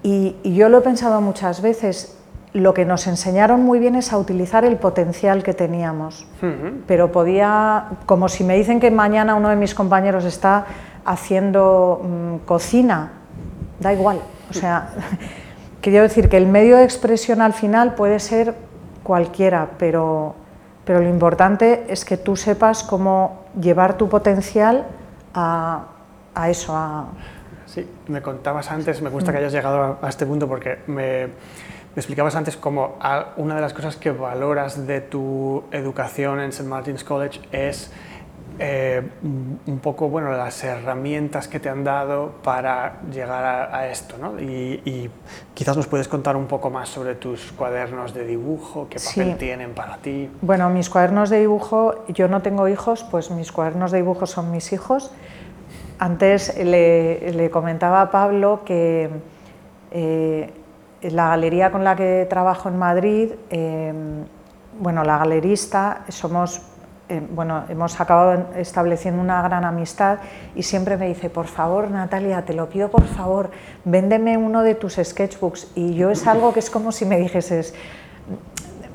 [0.03, 2.20] y yo lo he pensado muchas veces,
[2.53, 6.27] lo que nos enseñaron muy bien es a utilizar el potencial que teníamos.
[6.85, 10.65] Pero podía, como si me dicen que mañana uno de mis compañeros está
[11.05, 13.13] haciendo mm, cocina,
[13.79, 14.19] da igual.
[14.49, 14.89] O sea,
[15.81, 18.53] quiero decir que el medio de expresión al final puede ser
[19.03, 20.35] cualquiera, pero,
[20.83, 24.85] pero lo importante es que tú sepas cómo llevar tu potencial
[25.33, 25.85] a,
[26.35, 26.75] a eso.
[26.75, 27.05] A...
[27.65, 31.29] Sí, me contabas antes, me gusta que hayas llegado a este punto porque me
[31.95, 32.97] me explicabas antes como
[33.37, 36.67] una de las cosas que valoras de tu educación en St.
[36.67, 37.91] Martin's College es
[38.59, 44.17] eh, un poco bueno, las herramientas que te han dado para llegar a, esto.
[44.17, 44.39] ¿no?
[44.39, 45.09] Y,
[45.53, 49.73] quizás nos puedes contar un poco más sobre tus cuadernos de dibujo, qué papel tienen
[49.73, 50.29] para ti.
[50.41, 54.51] Bueno, mis cuadernos de dibujo, yo no tengo hijos, pues mis cuadernos de dibujo son
[54.51, 55.11] mis hijos.
[55.97, 59.09] Antes le, le comentaba a Pablo que
[59.91, 60.53] eh,
[61.09, 64.25] la galería con la que trabajo en Madrid, em,
[64.79, 66.61] bueno, la galerista, somos,
[67.09, 70.19] em, bueno, hemos acabado estableciendo una gran amistad
[70.55, 73.49] y siempre me dice, por favor, Natalia, te lo pido por favor,
[73.83, 75.71] véndeme uno de tus sketchbooks.
[75.75, 77.73] Y yo es algo que es como si me dijeses,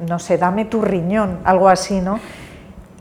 [0.07, 2.21] no sé, dame tu riñón, algo así, ¿no?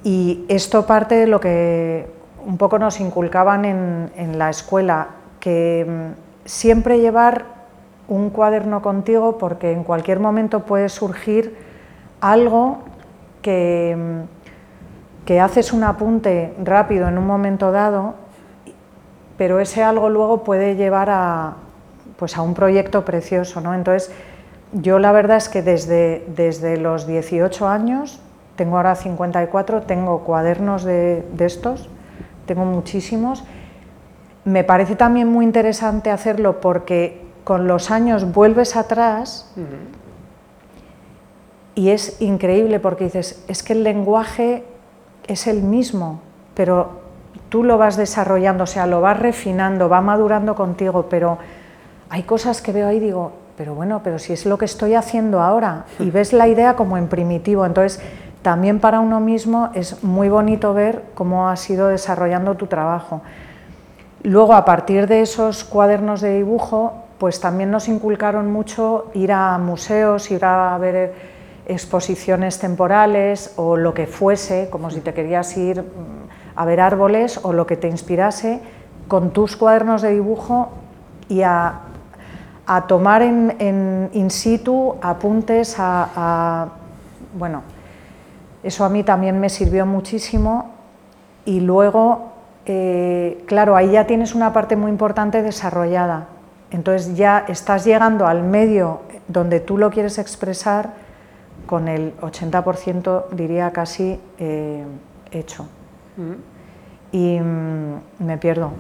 [0.04, 2.08] Y esto parte de lo que
[2.46, 5.08] un poco nos inculcaban en, la escuela,
[5.40, 6.14] que em,
[6.46, 7.55] siempre llevar
[8.08, 11.58] un cuaderno contigo porque en cualquier momento puede surgir
[12.22, 12.80] algo
[13.42, 14.24] que,
[15.26, 18.16] que haces un apunte rápido en un momento dado,
[19.38, 21.56] pero ese algo luego puede llevar a,
[22.18, 23.60] pues a un proyecto precioso.
[23.62, 23.74] ¿no?
[23.74, 24.12] Entonces,
[24.72, 28.22] yo la verdad es que desde, desde los 18 años,
[28.56, 31.90] tengo ahora 54, tengo cuadernos de, de estos,
[32.46, 33.44] tengo muchísimos.
[34.46, 39.54] Me parece también muy interesante hacerlo porque con los años vuelves atrás
[41.76, 44.66] y es increíble porque dices, es que el lenguaje
[45.28, 46.22] es el mismo,
[46.56, 47.02] pero
[47.50, 51.38] tú lo vas desarrollando, o sea, lo vas refinando, va madurando contigo, pero
[52.10, 54.96] hay cosas que veo ahí y digo, pero bueno, pero si es lo que estoy
[54.96, 58.02] haciendo ahora, y ves la idea como en primitivo, entonces
[58.42, 63.22] también para uno mismo es muy bonito ver cómo has ido desarrollando tu trabajo.
[64.24, 69.58] Luego, a partir de esos cuadernos de dibujo, pues también nos inculcaron mucho ir a
[69.58, 71.14] museos, ir a ver
[71.68, 75.84] exposiciones temporales o lo que fuese, como si te querías ir
[76.56, 78.62] a ver árboles o lo que te inspirase,
[79.08, 80.70] con tus cuadernos de dibujo
[81.30, 81.82] y a,
[82.88, 86.70] tomar en, in situ apuntes a,
[87.38, 87.62] Bueno,
[88.64, 90.72] eso a mí también me sirvió muchísimo.
[91.46, 92.32] Y luego,
[92.66, 96.28] eh, claro, ahí ya tienes una parte muy importante desarrollada,
[96.76, 100.94] entonces ya estás llegando al medio donde tú lo quieres expresar
[101.66, 104.84] con el 80% diría casi eh,
[105.32, 105.68] hecho.
[107.12, 108.74] Y mm, me pierdo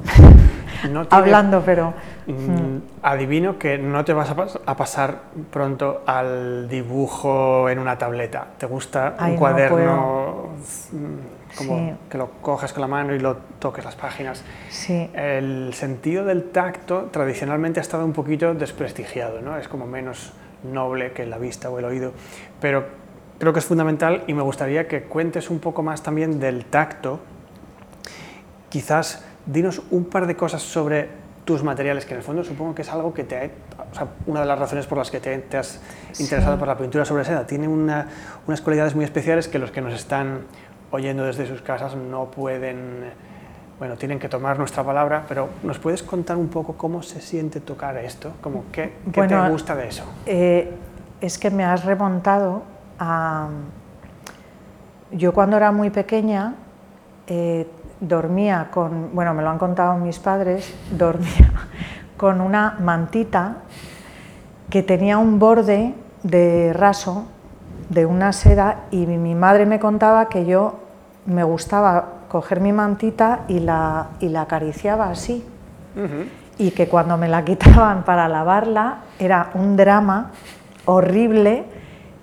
[1.09, 1.93] hablando, pero...
[2.27, 2.81] Mm, mm.
[3.01, 5.19] adivino que no te vas a, pasar
[5.51, 8.47] pronto al dibujo en una tableta.
[8.57, 10.49] ¿Te gusta un cuaderno
[11.57, 14.43] como que lo coges con la mano y lo toques las páginas?
[14.69, 15.09] Sí.
[15.13, 19.57] El sentido del tacto tradicionalmente ha estado un poquito desprestigiado, ¿no?
[19.57, 22.11] Es como menos noble que la vista o el oído,
[22.59, 22.85] pero
[23.39, 27.19] creo que es fundamental y me gustaría que cuentes un poco más también del tacto
[28.69, 31.07] quizás dinos un par de cosas sobre
[31.45, 33.49] tus materiales, que en el fondo supongo que es algo que te ha,
[33.91, 35.79] o sea, una de las razones por las que te, has
[36.19, 37.45] interesado por la pintura sobre seda.
[37.45, 38.07] Tiene una,
[38.47, 40.41] unas cualidades muy especiales que los que nos están
[40.91, 43.11] oyendo desde sus casas no pueden,
[43.79, 47.59] bueno, tienen que tomar nuestra palabra, pero ¿nos puedes contar un poco cómo se siente
[47.59, 48.33] tocar esto?
[48.41, 50.03] Como, ¿Qué, qué te gusta de eso?
[50.25, 50.71] Eh,
[51.21, 52.63] es que me has remontado
[52.99, 53.49] a...
[55.11, 56.55] Yo cuando era muy pequeña
[57.27, 57.67] eh,
[57.99, 61.51] dormía con, bueno, me lo han contado mis padres, dormía
[62.17, 63.57] con una mantita
[64.69, 65.93] que tenía un borde
[66.23, 67.27] de raso
[67.89, 70.79] de una seda y mi madre me contaba que yo
[71.25, 75.45] me gustaba coger mi mantita y la, y la acariciaba así.
[76.57, 80.31] Y que cuando me la quitaban para lavarla era un drama
[80.85, 81.63] horrible.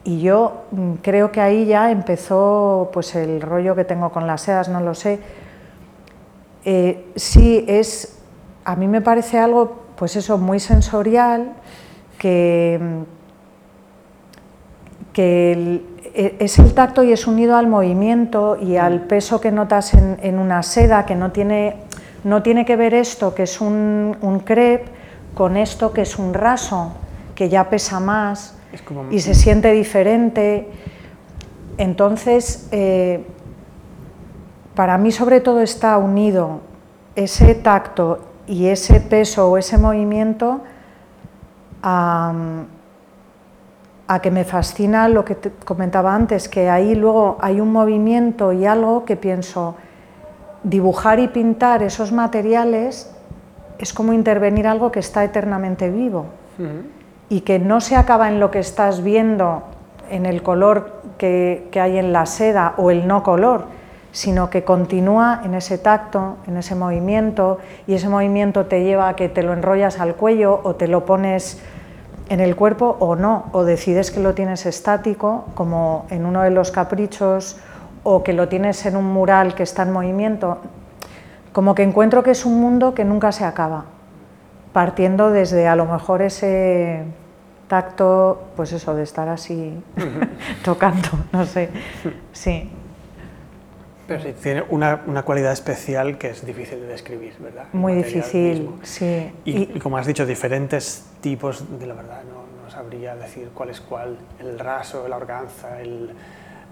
[0.05, 4.43] Y yo mm, creo que ahí ya empezó pues el rollo que tengo con las
[4.43, 5.21] sedas, no lo sé,
[6.65, 8.19] eh, sí es,
[8.65, 11.53] a mí me parece algo, pues eso, muy sensorial,
[12.19, 13.05] que,
[15.13, 15.83] que
[16.15, 20.39] e, es el tacto y es unido al movimiento y al peso que notas en,
[20.39, 21.77] una seda, que no tiene,
[22.25, 24.91] no tiene que ver esto, que es un, un crepe,
[25.35, 26.93] con esto que es un raso,
[27.35, 28.57] que ya pesa más
[29.11, 30.69] y se siente diferente.
[31.79, 33.25] Entonces, eh,
[34.75, 36.61] para mí sobre todo está unido
[37.15, 40.61] ese tacto y ese peso o ese movimiento
[41.83, 42.33] a,
[44.21, 48.67] que me fascina lo que te comentaba antes, que ahí luego hay un movimiento y
[48.67, 49.77] algo que pienso,
[50.63, 53.15] dibujar y pintar esos materiales
[53.79, 56.27] es como intervenir algo que está eternamente vivo.
[57.29, 59.63] Y que no se acaba en lo que estás viendo,
[60.11, 63.67] en el color que hay en la seda o el no color,
[64.13, 69.17] sino que continúa en ese tacto, en ese movimiento, y ese movimiento te lleva a
[69.17, 71.63] que te lo enrollas al cuello o te lo pones
[72.33, 76.49] en el cuerpo o no, o decides que lo tienes estático, como en uno de
[76.49, 77.59] los caprichos,
[78.05, 80.57] o que lo tienes en un mural que está en movimiento,
[81.53, 83.85] como que encuentro que es un mundo que nunca se acaba,
[84.73, 87.05] partiendo desde a lo mejor ese
[87.69, 89.79] tacto, pues eso, de estar así
[90.65, 91.69] tocando, no sé,
[92.33, 92.71] sí.
[94.07, 97.65] Pero sí, tiene una, una, cualidad especial que es difícil de describir, ¿verdad?
[97.73, 99.31] Muy difícil, sí.
[99.45, 103.81] Y, como has dicho, diferentes tipos, de la verdad, no, no, sabría decir cuál es
[103.81, 106.11] cuál, el raso, la organza, el...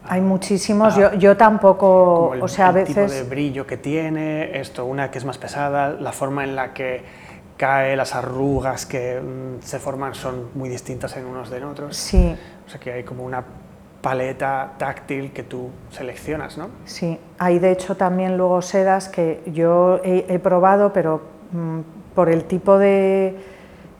[0.04, 2.94] Hay muchísimos, yo, yo, tampoco, el, o sea, a veces...
[2.94, 6.72] tipo de brillo que tiene, esto, una que es más pesada, la forma en la
[6.72, 7.04] que
[7.60, 11.94] cae, las arrugas que mm, se forman son muy distintas en unos de en otros.
[11.94, 12.34] Sí.
[12.66, 13.44] O sea que hay como una
[14.00, 16.68] paleta táctil que tú seleccionas, ¿no?
[16.84, 21.80] Sí, hay de hecho también luego sedas que yo he, probado, pero mm,
[22.14, 23.36] por el tipo de,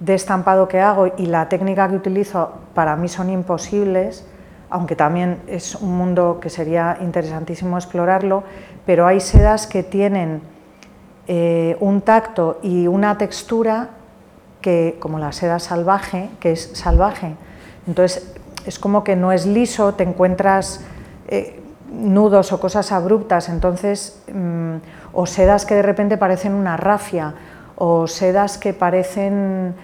[0.07, 4.27] estampado que hago y la técnica que utilizo para mí son imposibles,
[4.71, 8.45] aunque también es un mundo que sería interesantísimo explorarlo,
[8.87, 10.41] pero hay sedas que tienen
[11.27, 13.91] eh, un tacto y una textura
[14.63, 17.35] que, como la seda salvaje, que es salvaje.
[17.87, 20.81] Entonces, es como que no es liso, te encuentras
[21.29, 21.61] eh,
[21.93, 24.77] nudos o cosas abruptas, entonces, mm,
[25.13, 27.35] o sedas que de repente parecen una rafia,
[27.77, 29.75] o sedas que parecen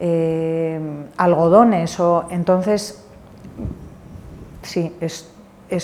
[0.00, 0.80] eh,
[1.16, 3.04] algodones, o entonces,
[4.62, 5.28] sí, es,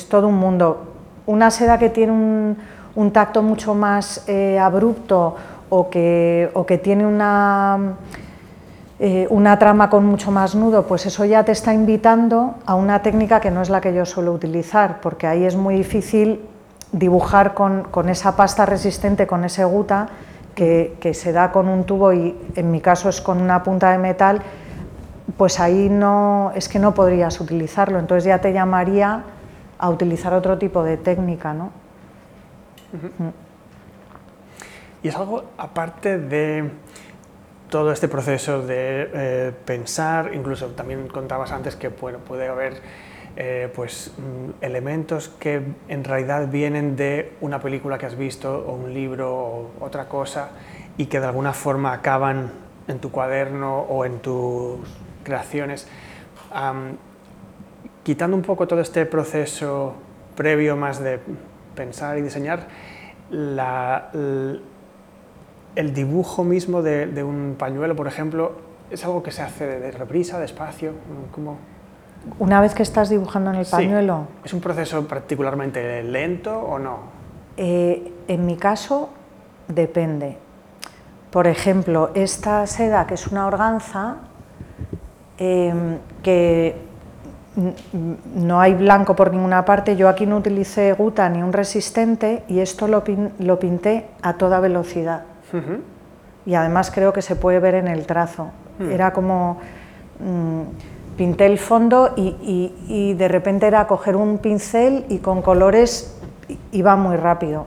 [0.09, 0.95] todo un mundo.
[1.27, 2.57] Una seda que tiene un,
[3.13, 5.37] tacto mucho más eh, abrupto
[5.69, 7.95] o que, o que tiene una
[9.01, 13.01] eh, una trama con mucho más nudo, pues eso ya te está invitando a una
[13.01, 16.41] técnica que no es la que yo suelo utilizar, porque ahí es muy difícil
[16.91, 20.09] dibujar con, esa pasta resistente, con ese guta,
[20.57, 23.99] que, se da con un tubo y en mi caso es con una punta de
[23.99, 24.43] metal,
[25.37, 29.23] pues ahí no, es que no podrías utilizarlo, entonces ya te llamaría
[29.79, 31.71] a utilizar otro tipo de técnica, ¿no?
[35.05, 36.69] Y es algo aparte de
[37.69, 42.81] todo este proceso de eh, pensar, incluso también contabas antes que puede haber
[43.37, 48.73] eh, pues, mm, elementos que en realidad vienen de una película que has visto o
[48.73, 50.51] un libro o otra cosa
[50.97, 52.51] y que de alguna forma acaban
[52.89, 54.81] en tu cuaderno o en tus
[55.23, 55.87] creaciones.
[58.03, 59.95] quitando un poco todo este proceso
[60.35, 61.21] previo más de
[61.75, 62.67] pensar y diseñar,
[63.31, 64.11] la,
[65.79, 68.51] el dibujo mismo de, un pañuelo, por ejemplo,
[68.91, 70.91] es algo que se hace de, reprisa, despacio,
[71.33, 71.57] como...
[72.41, 74.27] Una vez que estás dibujando en el pañuelo...
[74.45, 76.99] ¿Es un proceso particularmente lento o no?
[77.57, 79.11] Eh, en mi caso,
[79.69, 80.37] depende.
[81.31, 84.17] Por ejemplo, esta seda, que es una organza,
[85.39, 86.75] em, que
[88.35, 92.59] no hay blanco por ninguna parte, yo aquí no utilicé guta ni un resistente y
[92.59, 95.23] esto lo pinté a toda velocidad.
[96.47, 98.51] Y además creo que se puede ver en el trazo.
[98.79, 98.91] Hmm.
[98.91, 99.59] Era como...
[100.21, 100.63] Mm,
[101.19, 106.17] pinté el fondo y, de repente era coger un pincel y con colores
[106.71, 107.67] iba muy rápido.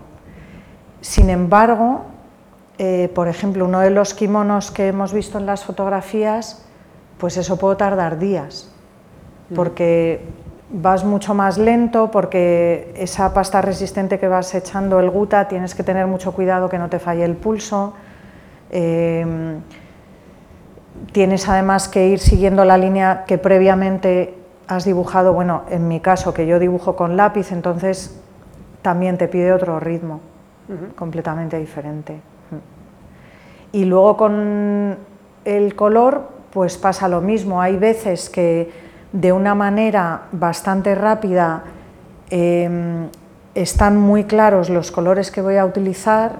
[1.01, 2.05] Sin embargo,
[2.77, 6.65] eh, por ejemplo, uno de los kimonos que hemos visto en las fotografías,
[7.17, 8.71] pues eso puede tardar días,
[9.49, 9.55] hmm.
[9.55, 10.25] porque
[10.73, 15.83] vas mucho más lento, porque esa pasta resistente que vas echando, el guta, tienes que
[15.83, 17.93] tener mucho cuidado que no te falle el pulso.
[18.71, 19.25] Eh,
[21.11, 24.35] tienes además que ir siguiendo la línea que previamente
[24.67, 28.17] has dibujado, bueno, en mi caso que yo dibujo con lápiz, entonces
[28.81, 30.21] también te pide otro ritmo,
[30.95, 32.21] completamente diferente.
[33.73, 34.97] Y luego con
[35.43, 38.71] el color, pues pasa lo mismo, hay veces que
[39.13, 41.63] de una manera bastante rápida
[42.29, 43.09] em,
[43.55, 46.39] están muy claros los colores que voy a utilizar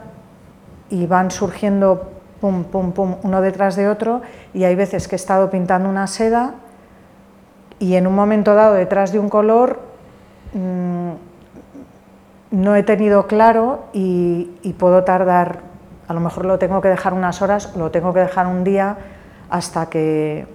[0.90, 4.22] y van surgiendo uno detrás de otro
[4.54, 6.56] y hay veces que he estado pintando una seda
[7.78, 9.80] y en un momento dado detrás de un color
[10.54, 11.12] mm,
[12.52, 15.60] no he tenido claro y, y puedo tardar,
[16.08, 18.98] a lo mejor lo tengo que dejar unas horas, lo tengo que dejar un día
[19.50, 20.48] hasta que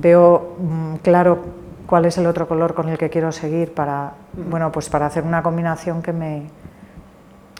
[0.00, 1.38] veo mm, claro
[1.86, 5.24] cuál es el otro color con el que quiero seguir para, bueno, pues para hacer
[5.24, 6.50] una combinación que me,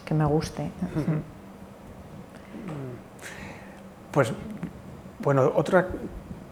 [0.05, 0.71] que me guste.
[4.11, 4.33] Pues,
[5.21, 5.85] bueno, otro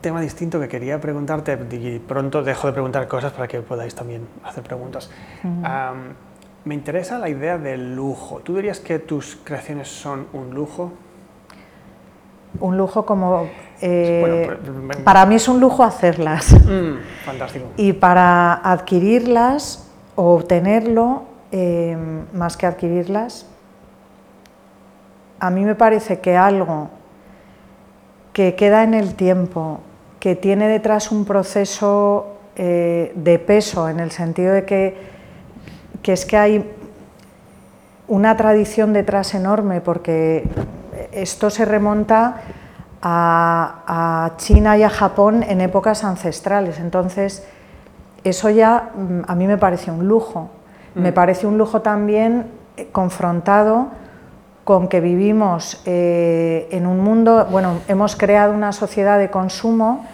[0.00, 4.28] tema distinto que quería preguntarte, y pronto dejo de preguntar cosas para que podáis también
[4.44, 5.10] hacer preguntas.
[6.64, 8.40] me interesa la idea del lujo.
[8.40, 10.92] ¿Tú dirías que tus creaciones son un lujo?
[12.60, 13.48] Un lujo como
[13.86, 14.48] eh,
[15.04, 16.54] para mí es un lujo hacerlas.
[16.54, 17.66] Mm, fantástico.
[17.76, 21.94] Y para adquirirlas o obtenerlo, eh,
[22.32, 23.46] más que adquirirlas,
[25.38, 26.88] a mí me parece que algo
[28.32, 29.80] que queda en el tiempo,
[30.18, 34.96] que tiene detrás un proceso eh, de peso, en el sentido de que,
[36.00, 36.70] que es que hay
[38.08, 40.48] una tradición detrás enorme, porque
[41.12, 42.40] esto se remonta
[43.04, 46.80] a, China y a Japón en épocas ancestrales.
[46.80, 47.46] Entonces,
[48.24, 50.50] eso ya mm, a mí me parece un lujo.
[50.94, 51.14] Me mm.
[51.14, 52.46] parece un lujo también
[52.76, 53.88] eh, confrontado
[54.64, 60.06] con que vivimos eh, en un mundo, bueno, hemos creado una sociedad de consumo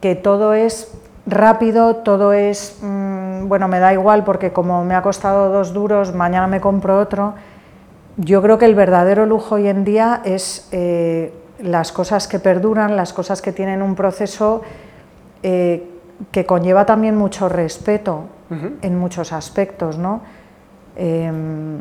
[0.00, 0.92] que todo es
[1.26, 6.14] rápido, todo es, mm, bueno, me da igual porque como me ha costado dos duros,
[6.14, 7.34] mañana me compro otro.
[8.18, 11.32] Yo creo que el verdadero lujo hoy en día es eh,
[11.62, 14.62] las cosas que perduran, las cosas que tienen un proceso
[15.42, 15.88] eh,
[16.30, 18.24] que conlleva también mucho respeto
[18.82, 19.96] en muchos aspectos.
[19.96, 20.20] ¿no?
[20.94, 21.80] Em,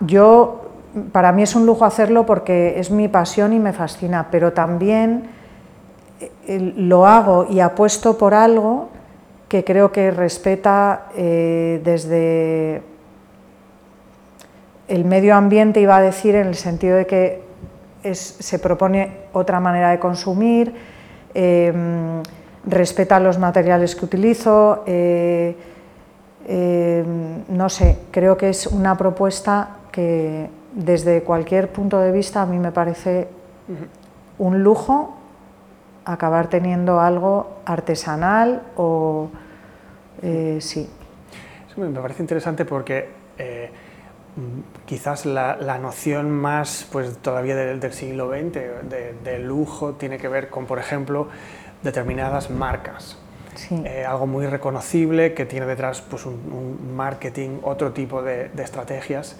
[0.00, 0.70] yo,
[1.12, 5.28] para mí es un lujo hacerlo porque es mi pasión y me fascina, pero también
[6.20, 8.88] eh, lo hago y apuesto por algo
[9.48, 12.82] que creo que respeta eh, desde
[14.88, 17.42] el medio ambiente, iba a decir, en el sentido de que
[18.12, 20.74] se propone otra manera de consumir,
[21.32, 22.22] em,
[22.66, 25.56] respeta los materiales que utilizo, eh,
[26.46, 32.46] em, no sé, creo que es una propuesta que desde cualquier punto de vista a
[32.46, 33.28] mí me parece
[34.38, 35.16] un lujo
[36.04, 39.30] acabar teniendo algo artesanal o
[40.22, 40.88] eh, sí.
[41.76, 43.70] me parece interesante porque eh,
[44.86, 48.88] quizás la, noción más pues, todavía del, siglo XX
[49.22, 51.28] de, lujo tiene que ver con, por ejemplo,
[51.82, 53.18] determinadas marcas.
[53.70, 59.36] Eh, algo muy reconocible que tiene detrás pues, un, marketing, otro tipo de, estrategias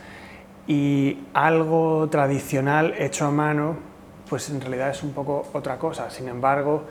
[0.66, 3.76] y algo tradicional hecho a mano,
[4.28, 6.11] pues en realidad es un poco otra cosa.
[6.11, 6.84] Sin embargo,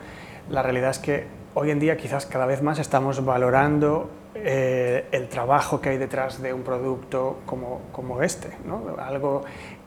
[0.50, 1.24] la realidad es que
[1.54, 6.42] hoy en día quizás cada vez más estamos valorando eh, el trabajo que hay detrás
[6.42, 8.96] de un producto como, como este, ¿no?
[8.98, 9.44] algo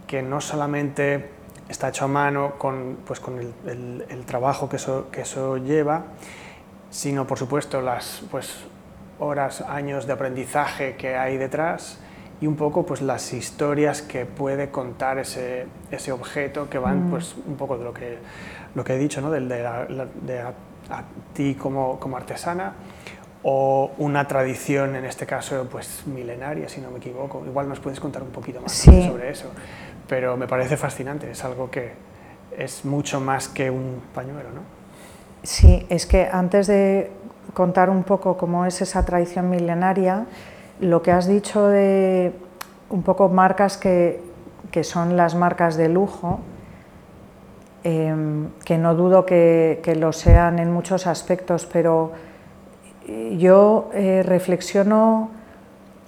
[0.08, 1.32] que no solamente
[1.68, 6.06] está hecho a mano con, pues, con el, el, trabajo que eso, que eso lleva,
[6.90, 8.64] sino por supuesto las pues,
[9.20, 12.00] horas, años de aprendizaje que hay detrás
[12.40, 17.12] y un poco pues, las historias que puede contar ese, ese objeto que van mm.
[17.12, 18.18] pues, un poco de lo que,
[18.76, 19.30] lo que he dicho, ¿no?
[19.30, 20.54] de, de, de a,
[20.90, 22.76] a, ti como, como artesana
[23.44, 27.44] o una tradición, en este caso, pues milenaria, si no me equivoco.
[27.46, 29.52] Igual nos puedes contar un poquito más sobre eso,
[30.08, 31.94] pero me parece fascinante, es algo que
[32.58, 34.62] es mucho más que un pañuelo, ¿no?
[35.44, 37.12] Sí, es que antes de
[37.54, 40.26] contar un poco cómo es esa tradición milenaria,
[40.80, 42.34] lo que has dicho de
[42.90, 44.22] un poco marcas que,
[44.72, 46.40] que son las marcas de lujo,
[47.84, 52.12] em, que no dudo que, que lo sean en muchos aspectos, pero
[53.38, 55.30] yo eh, reflexiono,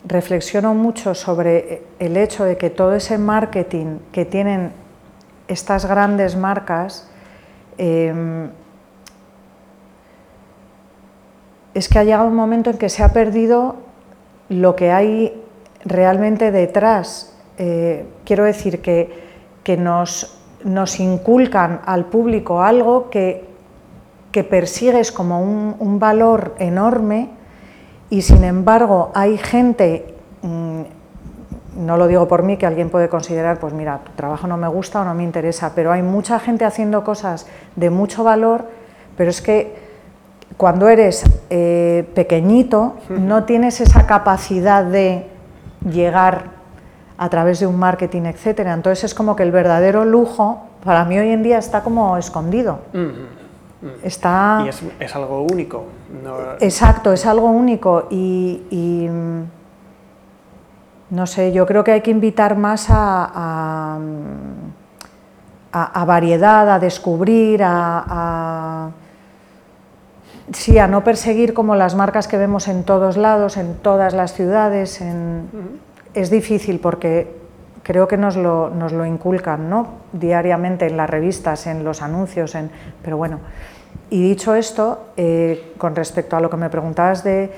[0.05, 4.71] reflexiono mucho sobre el hecho de que todo ese marketing que tienen
[5.47, 7.09] estas grandes marcas
[7.77, 8.49] em,
[11.73, 13.75] es que ha llegado un momento en que se ha perdido
[14.49, 15.41] lo que hay
[15.85, 17.35] realmente detrás.
[17.57, 19.09] Eh, quiero decir que,
[19.63, 23.48] que nos, nos inculcan al público algo que
[24.31, 27.29] que persigues como un, valor enorme
[28.09, 30.81] y sin embargo hay gente, mm,
[31.77, 34.67] no lo digo por mí, que alguien puede considerar, pues mira, tu trabajo no me
[34.67, 38.65] gusta o no me interesa, pero hay mucha gente haciendo cosas de mucho valor,
[39.17, 39.75] pero es que
[40.57, 45.27] cuando eres eh, pequeñito no tienes esa capacidad de
[45.89, 46.59] llegar
[47.17, 48.73] a través de un marketing, etcétera.
[48.73, 52.79] Entonces es como que el verdadero lujo para mí hoy en día está como escondido.
[54.03, 54.65] Está...
[54.65, 54.69] Y
[55.03, 55.85] es, algo único.
[56.59, 59.41] Exacto, es algo único y, mm,
[61.11, 63.97] no sé, yo creo que hay que invitar más a,
[65.71, 68.91] a, variedad, a descubrir, a,
[70.51, 74.33] sí, a no perseguir como las marcas que vemos en todos lados, en todas las
[74.33, 75.01] ciudades.
[76.13, 77.38] Es difícil porque
[77.83, 79.87] creo que nos lo, nos lo inculcan ¿no?
[80.13, 82.69] diariamente en las revistas, en los anuncios, en,
[83.01, 83.39] pero bueno.
[84.09, 87.51] Y dicho esto, eh, con respecto a lo que me preguntabas de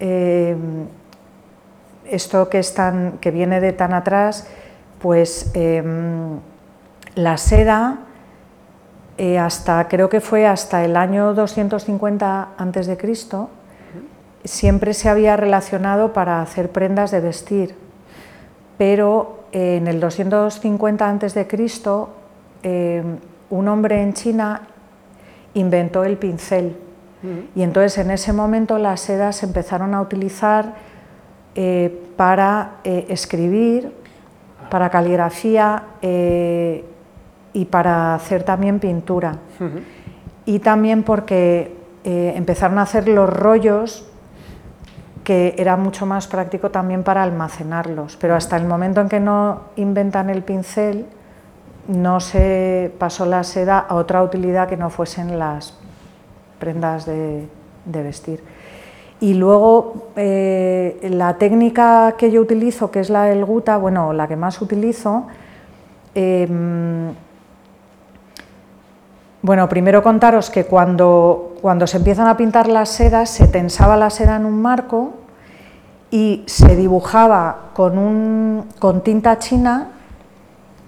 [0.00, 0.56] eh,
[2.04, 2.74] esto que, es
[3.20, 4.48] que viene de tan atrás,
[5.00, 6.40] pues em,
[7.14, 7.98] la seda,
[9.18, 12.98] eh, hasta, creo que fue hasta el año 250 a.C.,
[14.44, 17.74] siempre se había relacionado para hacer prendas de vestir,
[18.78, 21.46] pero en el 250 a.C.,
[22.62, 23.02] eh,
[23.50, 24.62] un hombre en China
[25.54, 26.76] inventó el pincel.
[27.56, 30.74] Y entonces en ese momento las sedas se empezaron a utilizar
[31.56, 33.92] eh, para eh, escribir,
[34.70, 35.82] para caligrafía
[37.52, 39.36] y para hacer también pintura.
[40.44, 41.74] Y también porque
[42.04, 44.08] empezaron a hacer los rollos
[45.28, 49.60] que era mucho más práctico también para almacenarlos, pero hasta el momento en que no
[49.76, 51.04] inventan el pincel,
[51.86, 55.76] no se pasó la seda a otra utilidad que no fuesen las
[56.58, 57.46] prendas de,
[57.84, 58.42] vestir.
[59.20, 64.28] Y luego eh, la técnica que yo utilizo, que es la del guta, bueno, la
[64.28, 65.26] que más utilizo,
[66.14, 67.12] em,
[69.40, 74.10] Bueno, primero contaros que cuando, cuando se empiezan a pintar las sedas, se tensaba la
[74.10, 75.14] seda en un marco
[76.10, 79.90] y se dibujaba con, un, con tinta china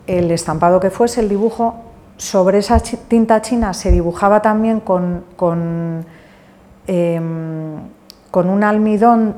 [0.09, 1.77] el estampado que fuese, el dibujo,
[2.17, 6.05] sobre esa tinta china se dibujaba también con, con,
[6.89, 7.77] em,
[8.33, 9.37] con un almidón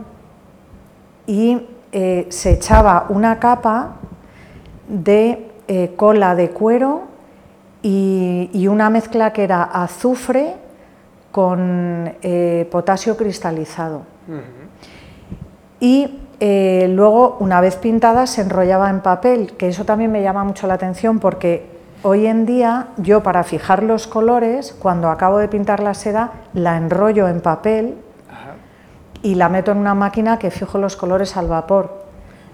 [1.27, 3.97] y eh, se echaba una capa
[4.89, 7.12] de eh, cola de cuero
[7.83, 10.55] y, una mezcla que era azufre
[11.31, 14.03] con eh, potasio cristalizado.
[15.81, 20.67] Y luego, una vez pintada, se enrollaba en papel, que eso también me llama mucho
[20.67, 21.67] la atención porque
[22.03, 26.77] hoy en día yo para fijar los colores, cuando acabo de pintar la seda, la
[26.77, 27.97] enrollo en papel
[29.23, 32.03] y la meto en una máquina que fijo los colores al vapor.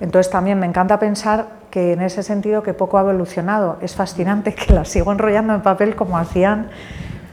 [0.00, 3.78] Entonces también me encanta pensar que en ese sentido que poco ha evolucionado.
[3.80, 6.70] Es fascinante que la sigo enrollando en papel como hacían.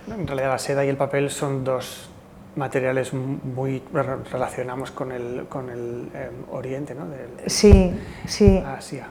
[0.09, 2.09] En realidad la seda y el papel son dos
[2.55, 3.83] materiales muy
[4.31, 7.05] relacionamos con el, con el eh, Oriente, ¿no?
[7.47, 7.93] sí,
[8.25, 8.63] sí.
[8.65, 9.07] Asia.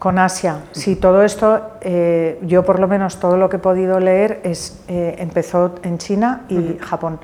[0.00, 0.62] Con Asia.
[0.72, 4.82] Sí, todo esto, eh, yo por lo menos todo lo que he podido leer es,
[4.88, 7.20] eh, empezó en China y Japón.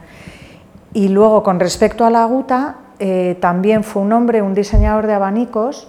[0.92, 5.12] Y luego, con respecto a la guta, eh, también fue un hombre, un diseñador de
[5.12, 5.88] abanicos,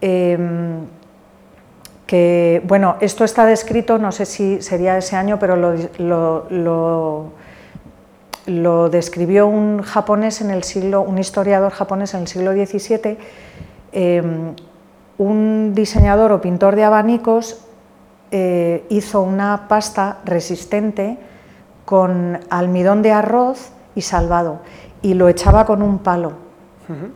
[0.00, 0.86] em,
[2.06, 7.32] que, bueno, esto está descrito, no sé si sería ese año, pero lo,
[8.46, 13.18] lo, describió un japonés en el siglo, un historiador japonés en el siglo XVII,
[13.92, 14.54] em,
[15.18, 17.66] un diseñador o pintor de abanicos
[18.30, 21.16] eh, hizo una pasta resistente
[21.84, 24.60] con almidón de arroz y salvado,
[25.00, 26.32] y lo echaba con un palo,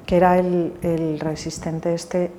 [0.06, 2.30] que era el, resistente este,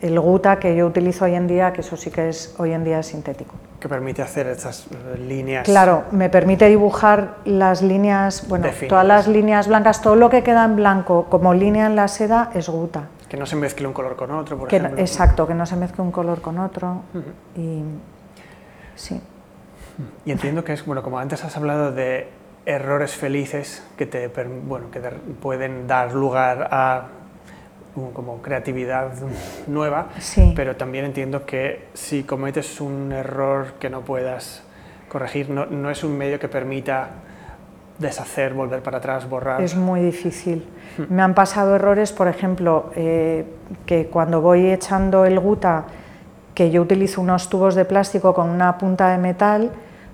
[0.00, 2.84] el guta que yo utilizo hoy en día, que eso sí que es hoy en
[2.84, 3.54] día sintético.
[3.80, 4.86] Que permite hacer estas
[5.18, 5.64] líneas.
[5.64, 10.64] Claro, me permite dibujar las líneas, bueno, todas las líneas blancas, todo lo que queda
[10.64, 13.08] en blanco como línea en la seda es guta.
[13.28, 14.98] Que no se mezcle un color con otro, por ejemplo.
[14.98, 17.02] exacto, que no se mezcle un color con otro.
[17.56, 17.82] Y
[18.94, 19.20] sí.
[20.24, 22.28] Y entiendo que es, bueno, como antes has hablado de
[22.66, 25.00] errores felices que te, bueno, que
[25.40, 27.08] pueden dar lugar a
[28.14, 29.12] como creatividad
[29.66, 30.08] nueva,
[30.54, 34.62] pero también entiendo que si cometes un error que no puedas
[35.08, 37.10] corregir, no, no, es un medio que permita
[37.98, 39.60] deshacer, volver para atrás, borrar.
[39.60, 40.68] Es muy difícil.
[40.96, 41.14] Hmm.
[41.14, 43.44] Me han pasado errores, por ejemplo, eh,
[43.86, 45.84] que cuando voy echando el guta,
[46.54, 49.72] que yo utilizo unos tubos de plástico con una punta de metal,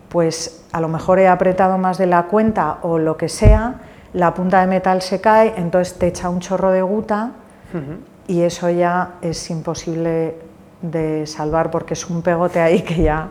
[0.09, 3.81] pues a lo mejor he apretado más de la cuenta o lo que sea,
[4.13, 7.33] la punta de metal se cae, entonces te echa un chorro de guta
[8.27, 10.37] y eso ya es imposible
[10.81, 13.29] de salvar porque es un pegote ahí que ya...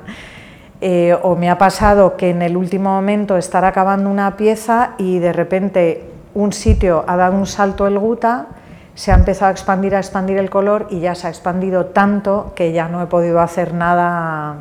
[0.85, 5.19] Eh, o me ha pasado que en el último momento estar acabando una pieza y
[5.19, 8.47] de repente un sitio ha dado un salto el guta,
[8.93, 12.51] se ha empezado a expandir, a expandir el color y ya se ha expandido tanto
[12.53, 14.57] que ya no he podido hacer nada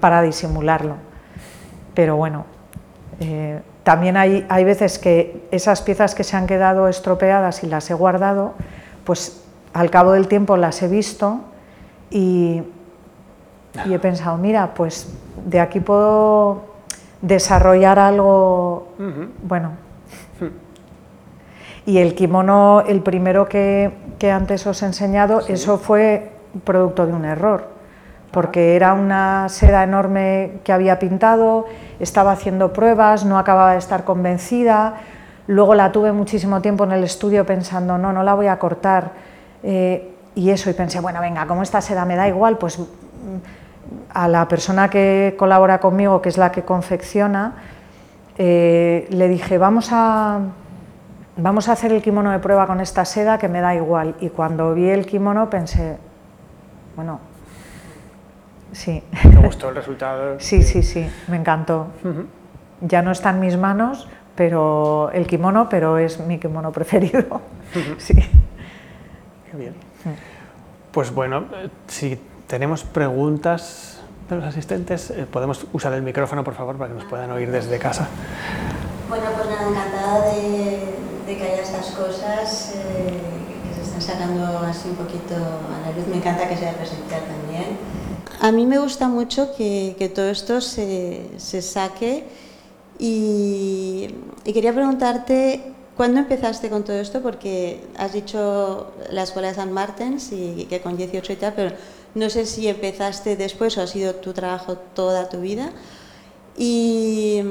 [0.00, 0.94] para disimularlo.
[1.92, 2.46] Pero bueno,
[3.20, 7.88] eh, también hay, hay, veces que esas piezas que se han quedado estropeadas y las
[7.88, 8.52] he guardado,
[9.04, 11.40] pues al cabo del tiempo las he visto
[12.10, 12.62] y,
[13.90, 15.10] he pensado, mira, pues
[15.42, 16.64] de aquí puedo
[17.22, 18.88] desarrollar algo
[19.42, 19.70] bueno.
[21.86, 26.32] Y el kimono, el primero que, que antes os he enseñado, eso fue
[26.62, 27.77] producto de un error
[28.30, 31.66] porque era una seda enorme que había pintado,
[31.98, 34.94] estaba haciendo pruebas, no acababa de estar convencida,
[35.46, 39.12] luego la tuve muchísimo tiempo en el estudio pensando, no, no la voy a cortar,
[39.62, 42.78] eh, y eso, y pensé, bueno, venga, como esta seda me da igual, pues
[44.12, 47.54] a la persona que colabora conmigo, que es la que confecciona,
[48.36, 50.38] eh, le dije, vamos a,
[51.36, 54.28] vamos a hacer el kimono de prueba con esta seda que me da igual, y
[54.28, 55.96] cuando vi el kimono pensé,
[56.94, 57.20] bueno,
[58.72, 59.02] Sí.
[59.22, 60.36] ¿Te gustó el resultado?
[60.38, 61.88] sí, sí, sí, me encantó.
[62.80, 67.40] Ya no está en mis manos, pero el kimono, pero es mi kimono preferido.
[67.98, 68.14] sí.
[68.14, 69.74] Qué bien.
[70.92, 71.44] Pues bueno,
[71.86, 76.98] si tenemos preguntas de los asistentes, eh, podemos usar el micrófono, por favor, para que
[76.98, 78.08] nos puedan oír desde casa.
[79.08, 83.20] Bueno, pues nada, encantada de, que haya estas cosas eh,
[83.68, 86.06] que se están sacando así un poquito a la luz.
[86.08, 87.78] Me encanta que sea presencial también
[88.40, 92.24] a mí me gusta mucho que, todo esto se, saque
[92.98, 94.14] y,
[94.44, 97.22] quería preguntarte ¿Cuándo empezaste con todo esto?
[97.22, 101.74] Porque has dicho la escuela de San Martens y que con 18 y tal, pero
[102.14, 105.72] no sé si empezaste después o ha sido tu trabajo toda tu vida.
[106.56, 107.42] Y,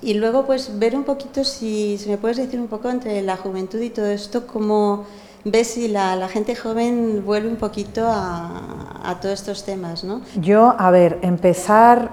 [0.00, 3.36] y luego, pues, ver un poquito, si, si me puedes decir un poco entre la
[3.36, 5.06] juventud y todo esto, cómo
[5.44, 10.22] ves si la, la gente joven vuelve un poquito a, a, todos estos temas, ¿no?
[10.40, 12.10] Yo, a ver, empezar,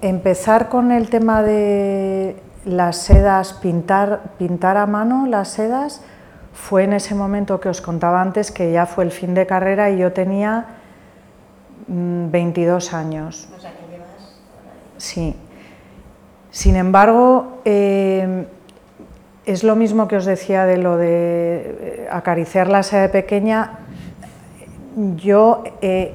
[0.00, 6.02] empezar con el tema de las sedas, pintar, pintar a mano las sedas,
[6.52, 9.90] fue en ese momento que os contaba antes que ya fue el fin de carrera
[9.90, 10.66] y yo tenía
[11.88, 13.48] 22 mm, años.
[13.56, 14.08] O sea, que llevas...
[14.96, 15.36] Sí.
[16.50, 18.46] Sin embargo, eh,
[19.46, 23.78] es lo mismo que os decía de lo de eh, acariciar la seda pequeña.
[25.16, 26.14] Yo eh,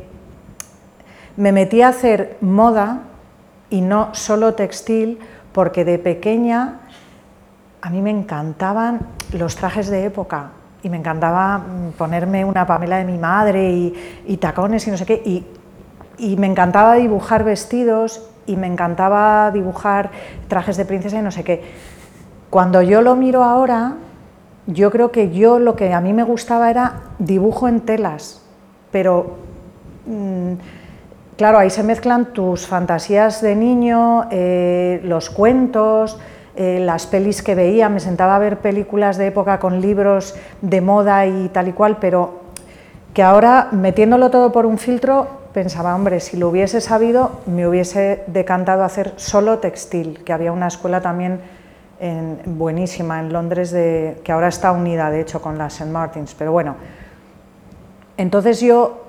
[1.38, 3.02] me metí a hacer moda
[3.70, 5.20] y no solo textil,
[5.54, 6.80] porque de pequeña
[7.82, 9.00] a mí me encantaban
[9.34, 10.52] los trajes de época
[10.84, 13.94] y me encantaba mm, ponerme una Pamela de mi madre
[14.26, 15.22] y, tacones y no sé qué.
[15.26, 15.46] Y,
[16.36, 20.10] me encantaba dibujar vestidos y me encantaba dibujar
[20.50, 21.64] trajes de princesa y no sé qué.
[22.50, 23.94] Cuando yo lo miro ahora,
[24.66, 28.42] yo creo que yo lo que a mí me gustaba era dibujo en telas,
[28.92, 29.38] pero
[30.08, 30.54] mmm,
[31.38, 36.20] claro, ahí se mezclan tus fantasías de niño, eh, los cuentos,
[36.56, 40.82] eh, las pelis que veía, me sentaba a ver películas de época con libros de
[40.82, 42.40] moda y tal y cual, pero
[43.14, 48.24] que ahora metiéndolo todo por un filtro pensaba, hombre, si lo hubiese sabido me hubiese
[48.28, 51.42] decantado a hacer solo textil, que había una escuela también
[52.00, 55.90] en, buenísima en Londres de, que ahora está unida de hecho con la St.
[55.90, 56.76] Martins, pero bueno,
[58.18, 59.04] entonces yo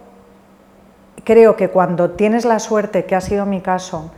[1.24, 4.10] creo que cuando tienes la suerte, que ha sido mi caso,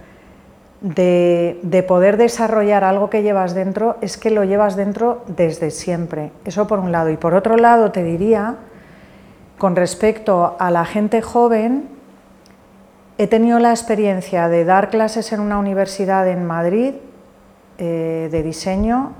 [0.82, 6.32] de, poder desarrollar algo que llevas dentro es que lo llevas dentro desde siempre.
[6.44, 7.10] Eso por un lado.
[7.10, 8.56] Y por otro lado te diría,
[9.58, 11.88] con respecto a la gente joven,
[13.18, 16.94] he tenido la experiencia de dar clases en una universidad en Madrid
[17.84, 19.12] eh, de diseño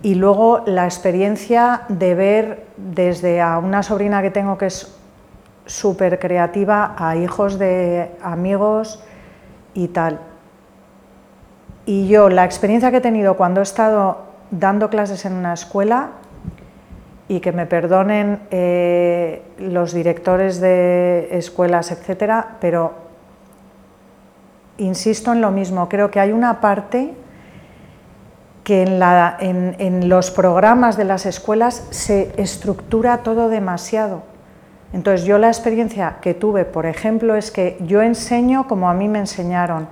[0.00, 4.96] y luego la experiencia de ver desde a una sobrina que tengo que es
[5.66, 9.02] súper creativa a hijos de amigos
[9.74, 10.20] y tal.
[11.84, 14.18] Y yo, la experiencia que he tenido cuando he estado
[14.52, 16.10] dando clases en una escuela,
[17.26, 22.92] y que me perdonen eh, los directores de escuelas, etcétera, pero
[24.78, 27.14] insisto en lo mismo, creo que hay una parte
[28.64, 34.22] que en, la, en, en los programas de las escuelas se estructura todo demasiado.
[34.92, 39.08] Entonces yo la experiencia que tuve, por ejemplo, es que yo enseño como a mí
[39.08, 39.88] me enseñaron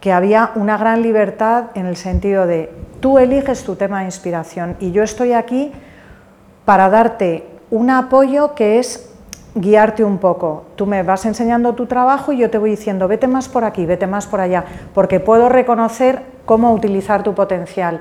[0.00, 4.76] que había una gran libertad en el sentido de tú eliges tu tema de inspiración
[4.80, 5.72] y yo estoy aquí
[6.64, 9.09] para darte un apoyo que es
[9.54, 10.64] guiarte un poco.
[10.76, 13.86] Tú me vas enseñando tu trabajo y yo te voy diciendo, vete más por aquí,
[13.86, 18.00] vete más por allá, porque puedo reconocer cómo utilizar tu potencial.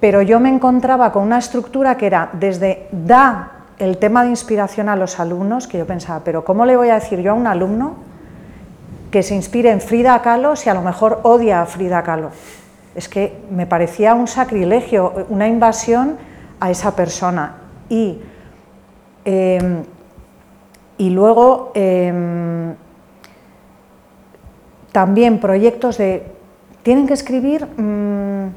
[0.00, 4.88] Pero yo me encontraba con una estructura que era desde da el tema de inspiración
[4.88, 7.46] a los alumnos, que yo pensaba, pero ¿cómo le voy a decir yo a un
[7.46, 8.06] alumno
[9.10, 12.30] que se inspire en Frida Kahlo si a lo mejor odia a Frida Kahlo.
[12.94, 16.16] Es que me parecía un sacrilegio, una invasión
[16.60, 17.56] a esa persona.
[17.88, 18.18] Y,
[19.24, 19.84] eh,
[20.98, 22.74] y luego eh,
[24.92, 26.26] también proyectos de,
[26.82, 28.48] tienen que escribir mmm,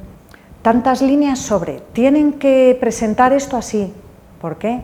[0.61, 3.93] tantas líneas sobre, tienen que presentar esto así.
[4.39, 4.81] ¿Por qué?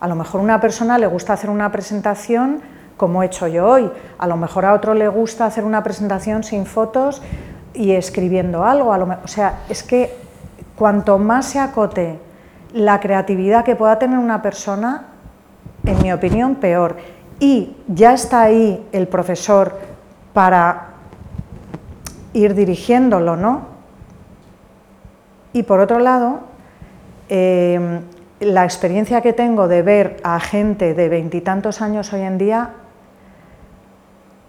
[0.00, 2.60] A lo mejor a una persona le gusta hacer una presentación
[2.96, 3.90] como he hecho yo hoy.
[4.18, 7.22] A lo mejor a otro le gusta hacer una presentación sin fotos
[7.74, 8.90] y escribiendo algo.
[8.90, 10.14] o sea, es que
[10.76, 12.18] cuanto más se acote
[12.72, 15.06] la creatividad que pueda tener una persona,
[15.84, 16.96] en mi opinión, peor.
[17.38, 19.78] Y ya está ahí el profesor
[20.32, 20.88] para
[22.32, 23.62] ir dirigiéndolo, ¿no?
[25.52, 26.40] Y por otro lado,
[27.28, 28.00] eh,
[28.40, 32.70] la experiencia que tengo de ver a gente de veintitantos años hoy en día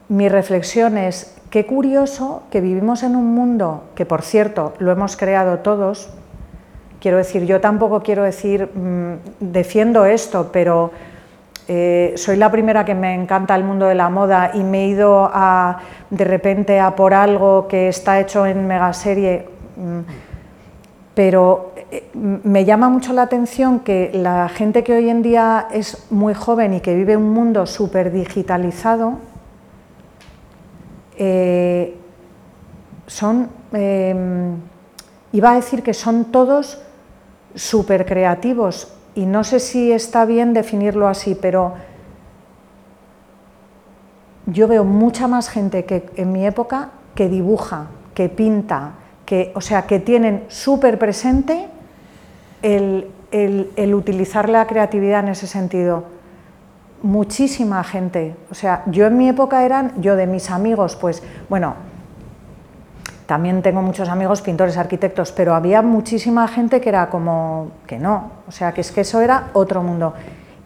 [0.09, 5.15] mi reflexión es, qué curioso que vivimos en un mundo que, por cierto, lo hemos
[5.15, 6.09] creado todos,
[6.99, 10.91] quiero decir, yo tampoco quiero decir, mmm, defiendo esto, pero
[11.67, 14.87] eh, soy la primera que me encanta el mundo de la moda y me he
[14.87, 19.47] ido a, de repente a por algo que está hecho en megaserie,
[19.77, 19.99] mmm,
[21.13, 26.07] pero eh, me llama mucho la atención que la gente que hoy en día es
[26.09, 29.19] muy joven y que vive un mundo súper digitalizado,
[31.15, 31.95] eh,
[33.07, 34.15] son, eh,
[35.31, 36.81] iba a decir que son todos
[37.53, 41.73] súper creativos y no sé si está bien definirlo así, pero
[44.45, 48.93] yo veo mucha más gente que en mi época que dibuja, que pinta,
[49.25, 51.67] que, o sea, que tienen súper presente
[52.61, 56.05] el, el, utilizar la creatividad en ese sentido.
[57.01, 61.75] Muchísima gente, o sea, yo en mi época eran, yo de mis amigos, pues, bueno,
[63.33, 68.29] también tengo muchos amigos pintores, arquitectos, pero había muchísima gente que era como que no,
[68.47, 70.13] o sea, que es que eso era otro mundo.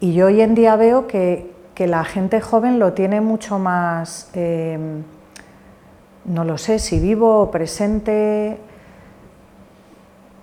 [0.00, 4.30] Y yo hoy en día veo que, que la gente joven lo tiene mucho más,
[4.34, 4.78] eh,
[6.26, 8.58] no lo sé, si vivo o presente.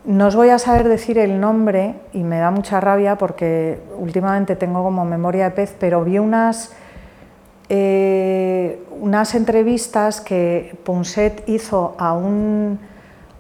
[0.06, 4.56] No os voy a saber decir el nombre y me da mucha rabia porque últimamente
[4.56, 6.76] tengo como memoria de pez, pero vi unas
[7.70, 12.80] eh, unas entrevistas que Ponset hizo a un,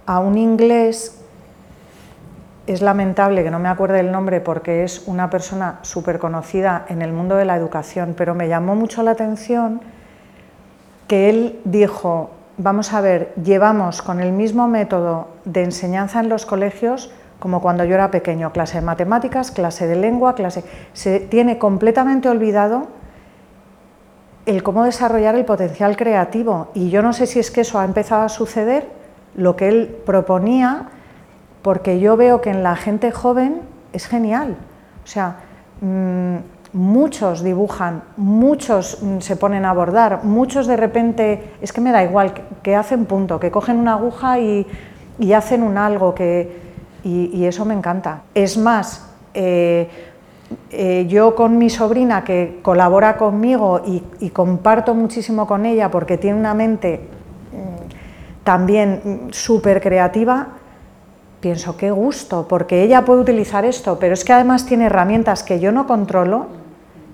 [0.05, 1.21] a un inglés,
[2.67, 7.01] es lamentable que no me acuerde el nombre porque es una persona súper conocida en
[7.01, 9.81] el mundo de la educación, pero me llamó mucho la atención
[11.07, 16.47] que él dijo, vamos a ver, llevamos con el mismo método de enseñanza en los
[16.47, 20.63] colegios como cuando yo era pequeño, clase de matemáticas, clase de lengua, clase...
[20.93, 22.87] Se tiene completamente olvidado
[24.45, 26.69] el cómo desarrollar el potencial creativo.
[26.73, 28.87] Y yo no sé si es que eso ha empezado a suceder,
[29.35, 30.89] lo que él proponía,
[31.61, 34.55] porque yo veo que en la gente joven es genial.
[35.03, 35.37] O sea,
[35.81, 36.35] mm,
[36.73, 42.03] muchos dibujan, muchos mm, se ponen a bordar, muchos de repente, es que me da
[42.03, 44.67] igual, que, hacen punto, que cogen una aguja y,
[45.33, 46.59] hacen un algo, que,
[47.03, 48.23] y, eso me encanta.
[48.33, 49.89] Es más, eh,
[50.71, 56.39] eh, yo con mi sobrina que colabora conmigo y, comparto muchísimo con ella porque tiene
[56.39, 56.99] una mente
[57.51, 60.47] mm, también mm, súper creativa,
[61.39, 65.59] pienso qué gusto, porque ella puede utilizar esto, pero es que además tiene herramientas que
[65.59, 66.47] yo no controlo,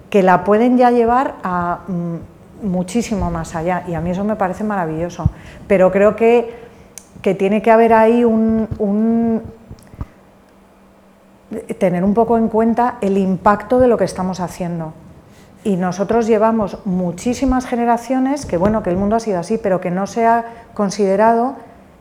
[0.10, 4.36] que la pueden ya llevar a mm, muchísimo más allá, y a mí eso me
[4.36, 5.30] parece maravilloso,
[5.68, 6.56] pero creo que,
[7.22, 9.42] que tiene que haber ahí un
[11.78, 14.94] tener un poco en cuenta el impacto de lo que estamos haciendo.
[15.64, 19.92] Y nosotros llevamos muchísimas generaciones, que bueno, que el mundo ha sido así, pero que
[19.92, 21.56] no se ha considerado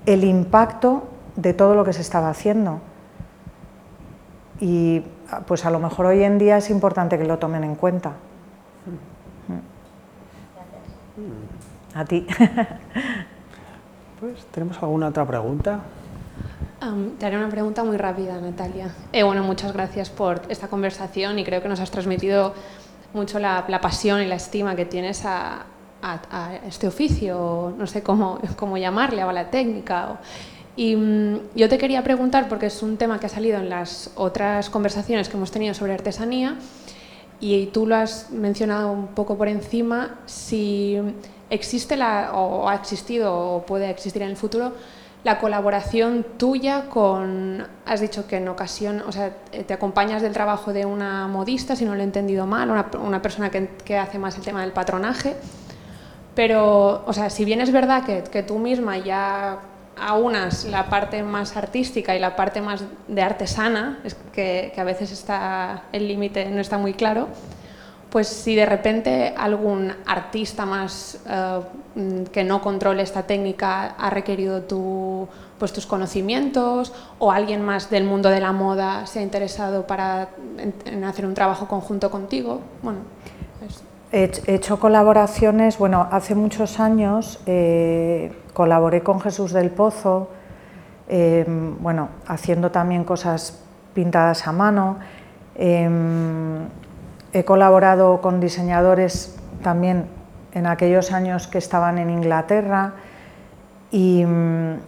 [0.07, 1.05] el impacto
[1.37, 2.81] de todo lo que se estaba haciendo.
[4.61, 5.03] Y
[5.47, 8.13] pues a lo mejor hoy en día es importante que lo tomen en cuenta.
[11.95, 12.27] A ti.
[14.21, 15.81] Pues, ¿tenemos alguna otra pregunta?
[17.19, 18.95] Te haré una pregunta muy rápida, Natalia.
[19.13, 22.55] Eh, bueno, muchas gracias por esta conversación y creo que nos has transmitido
[23.13, 25.67] mucho la, pasión y la estima que tienes a,
[26.67, 30.21] este oficio, no sé cómo, cómo llamarle, a la técnica.
[30.75, 34.11] y mm, yo te quería preguntar, porque es un tema que ha salido en las
[34.15, 36.57] otras conversaciones que hemos tenido sobre artesanía,
[37.41, 40.99] y tú lo has mencionado un poco por encima, si
[41.51, 44.73] existe la, o ha existido o puede existir en el futuro
[45.23, 49.31] la colaboración tuya con, has dicho que en ocasión, o sea,
[49.67, 53.51] te acompañas del trabajo de una modista, si no lo he entendido mal, una, persona
[53.51, 55.37] que, hace más el tema del patronaje,
[56.35, 59.59] pero, o sea, si bien es verdad que, que tú misma ya
[59.99, 64.85] aunas la parte más artística y la parte más de artesana, es que, que a
[64.85, 67.29] veces está, el límite no está muy claro,
[68.11, 74.63] pues si de repente algún artista más eh, que no controle esta técnica ha requerido
[75.59, 80.31] pues tus conocimientos o alguien más del mundo de la moda se ha interesado para
[80.59, 83.01] en, hacer un trabajo conjunto contigo, bueno,
[84.13, 90.31] He hecho colaboraciones, bueno, hace muchos años eh, colaboré con Jesús del Pozo,
[91.09, 93.63] eh, bueno, haciendo también cosas
[93.95, 94.99] pintadas a mano.
[97.33, 100.07] He colaborado con diseñadores también
[100.53, 102.95] en aquellos años que estaban en Inglaterra
[103.91, 104.79] y mm,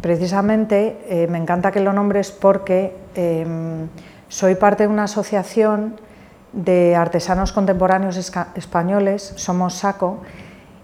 [0.00, 3.88] precisamente eh, me encanta que lo nombres porque em,
[4.28, 5.96] soy parte de una asociación
[6.52, 8.16] de artesanos contemporáneos
[8.54, 10.18] españoles, somos SACO,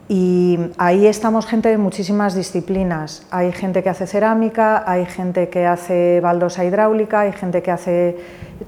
[0.09, 3.27] y ahí estamos gente de muchísimas disciplinas.
[3.33, 8.17] Hay gente que hace cerámica, hay gente que hace baldosa hidráulica, hay gente que hace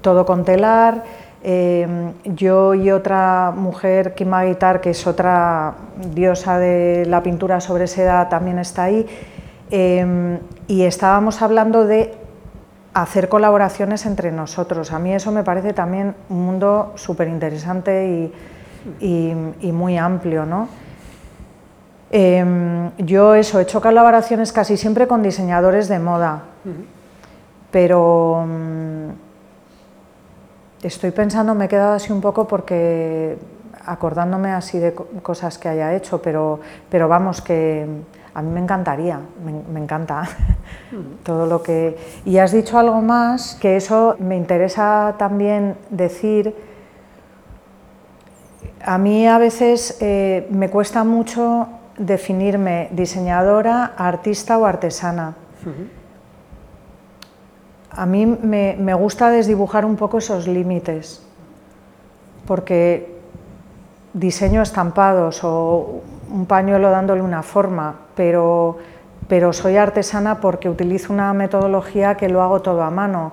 [0.00, 1.04] todo con telar,
[1.42, 5.74] Em, yo y otra mujer, Kim Magitar, que es otra
[6.12, 9.06] diosa de la pintura sobre seda, también está ahí,
[9.70, 12.12] em, y estábamos hablando de
[12.92, 14.92] hacer colaboraciones entre nosotros.
[14.92, 18.32] A mí eso me parece también un mundo súper interesante
[19.00, 19.34] y,
[19.72, 20.44] muy amplio.
[20.44, 20.68] ¿no?
[22.10, 26.42] Em, yo eso, he hecho colaboraciones casi siempre con diseñadores de moda,
[27.70, 29.27] pero mm,
[30.82, 33.36] Estoy pensando, me he quedado así un poco porque
[33.84, 37.86] acordándome así de cosas que haya hecho, pero, pero vamos, que
[38.34, 39.18] a mí me encantaría,
[39.72, 40.28] me, encanta
[41.24, 41.96] todo lo que...
[42.24, 46.54] Y has dicho algo más, que eso me interesa también decir.
[48.84, 51.66] A mí a veces eh, me cuesta mucho
[51.96, 55.34] definirme diseñadora, artista o artesana.
[57.98, 61.20] A mí me, gusta desdibujar un poco esos límites,
[62.46, 63.12] porque
[64.12, 68.78] diseño estampados o un pañuelo dándole una forma, pero,
[69.26, 73.32] pero soy artesana porque utilizo una metodología que lo hago todo a mano.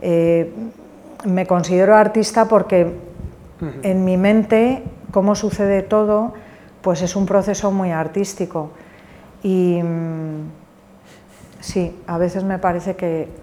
[0.00, 0.52] Eh,
[1.24, 2.92] me considero artista porque
[3.82, 6.34] en mi mente, cómo sucede todo,
[6.82, 8.70] pues es un proceso muy artístico.
[9.42, 10.50] Y mm,
[11.58, 13.42] sí, a veces me parece que,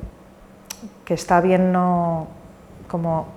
[1.11, 2.29] que está bien no
[2.87, 3.27] como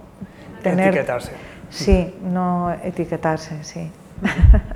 [0.62, 0.90] tener...
[0.90, 1.32] Etiquetarse.
[1.70, 3.90] Sí, no etiquetarse, sí.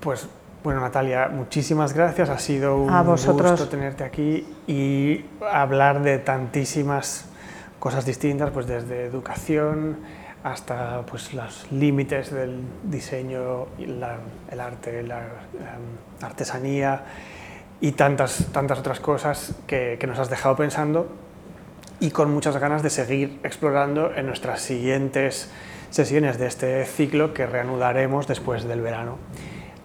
[0.00, 0.28] Pues
[0.62, 2.28] bueno, Natalia, muchísimas gracias.
[2.28, 7.24] Ha sido un gusto tenerte aquí y hablar de tantísimas
[7.78, 9.96] cosas distintas, pues desde educación
[10.44, 15.22] hasta pues, los límites del diseño, el arte, la,
[16.20, 17.02] artesanía
[17.80, 21.08] y tantas, tantas otras cosas que, que nos has dejado pensando
[22.00, 25.50] y con muchas ganas de seguir explorando en nuestras siguientes
[25.90, 29.18] sesiones de este ciclo que reanudaremos después del verano.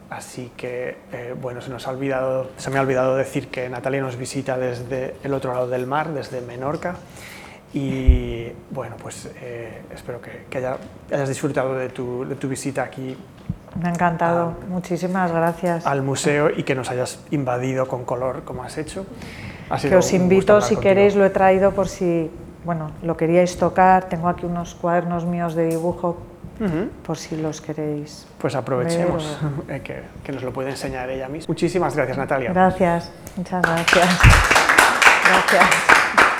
[0.10, 4.02] Así que, eh, bueno, se, nos ha olvidado, se me ha olvidado decir que Natalia
[4.02, 6.98] nos visita desde el otro lado del mar, desde Menorca.
[7.74, 10.46] Y bueno, pues eh, espero que,
[11.12, 13.18] hayas disfrutado de tu, de tu, visita aquí.
[13.80, 15.86] Me ha encantado, muchísimas gracias.
[15.86, 19.06] Al museo y que nos hayas invadido con color como has hecho.
[19.82, 22.30] que os invito, si queréis, lo he traído por si
[22.64, 24.06] bueno, lo queríais tocar.
[24.06, 26.18] Tengo aquí unos cuadernos míos de dibujo
[27.06, 28.26] por si los queréis.
[28.38, 29.38] Pues aprovechemos
[29.70, 31.48] eh, que, que, nos lo puede enseñar ella misma.
[31.50, 32.52] Muchísimas gracias, Natalia.
[32.54, 34.20] Gracias, muchas gracias.
[35.26, 36.33] Gracias.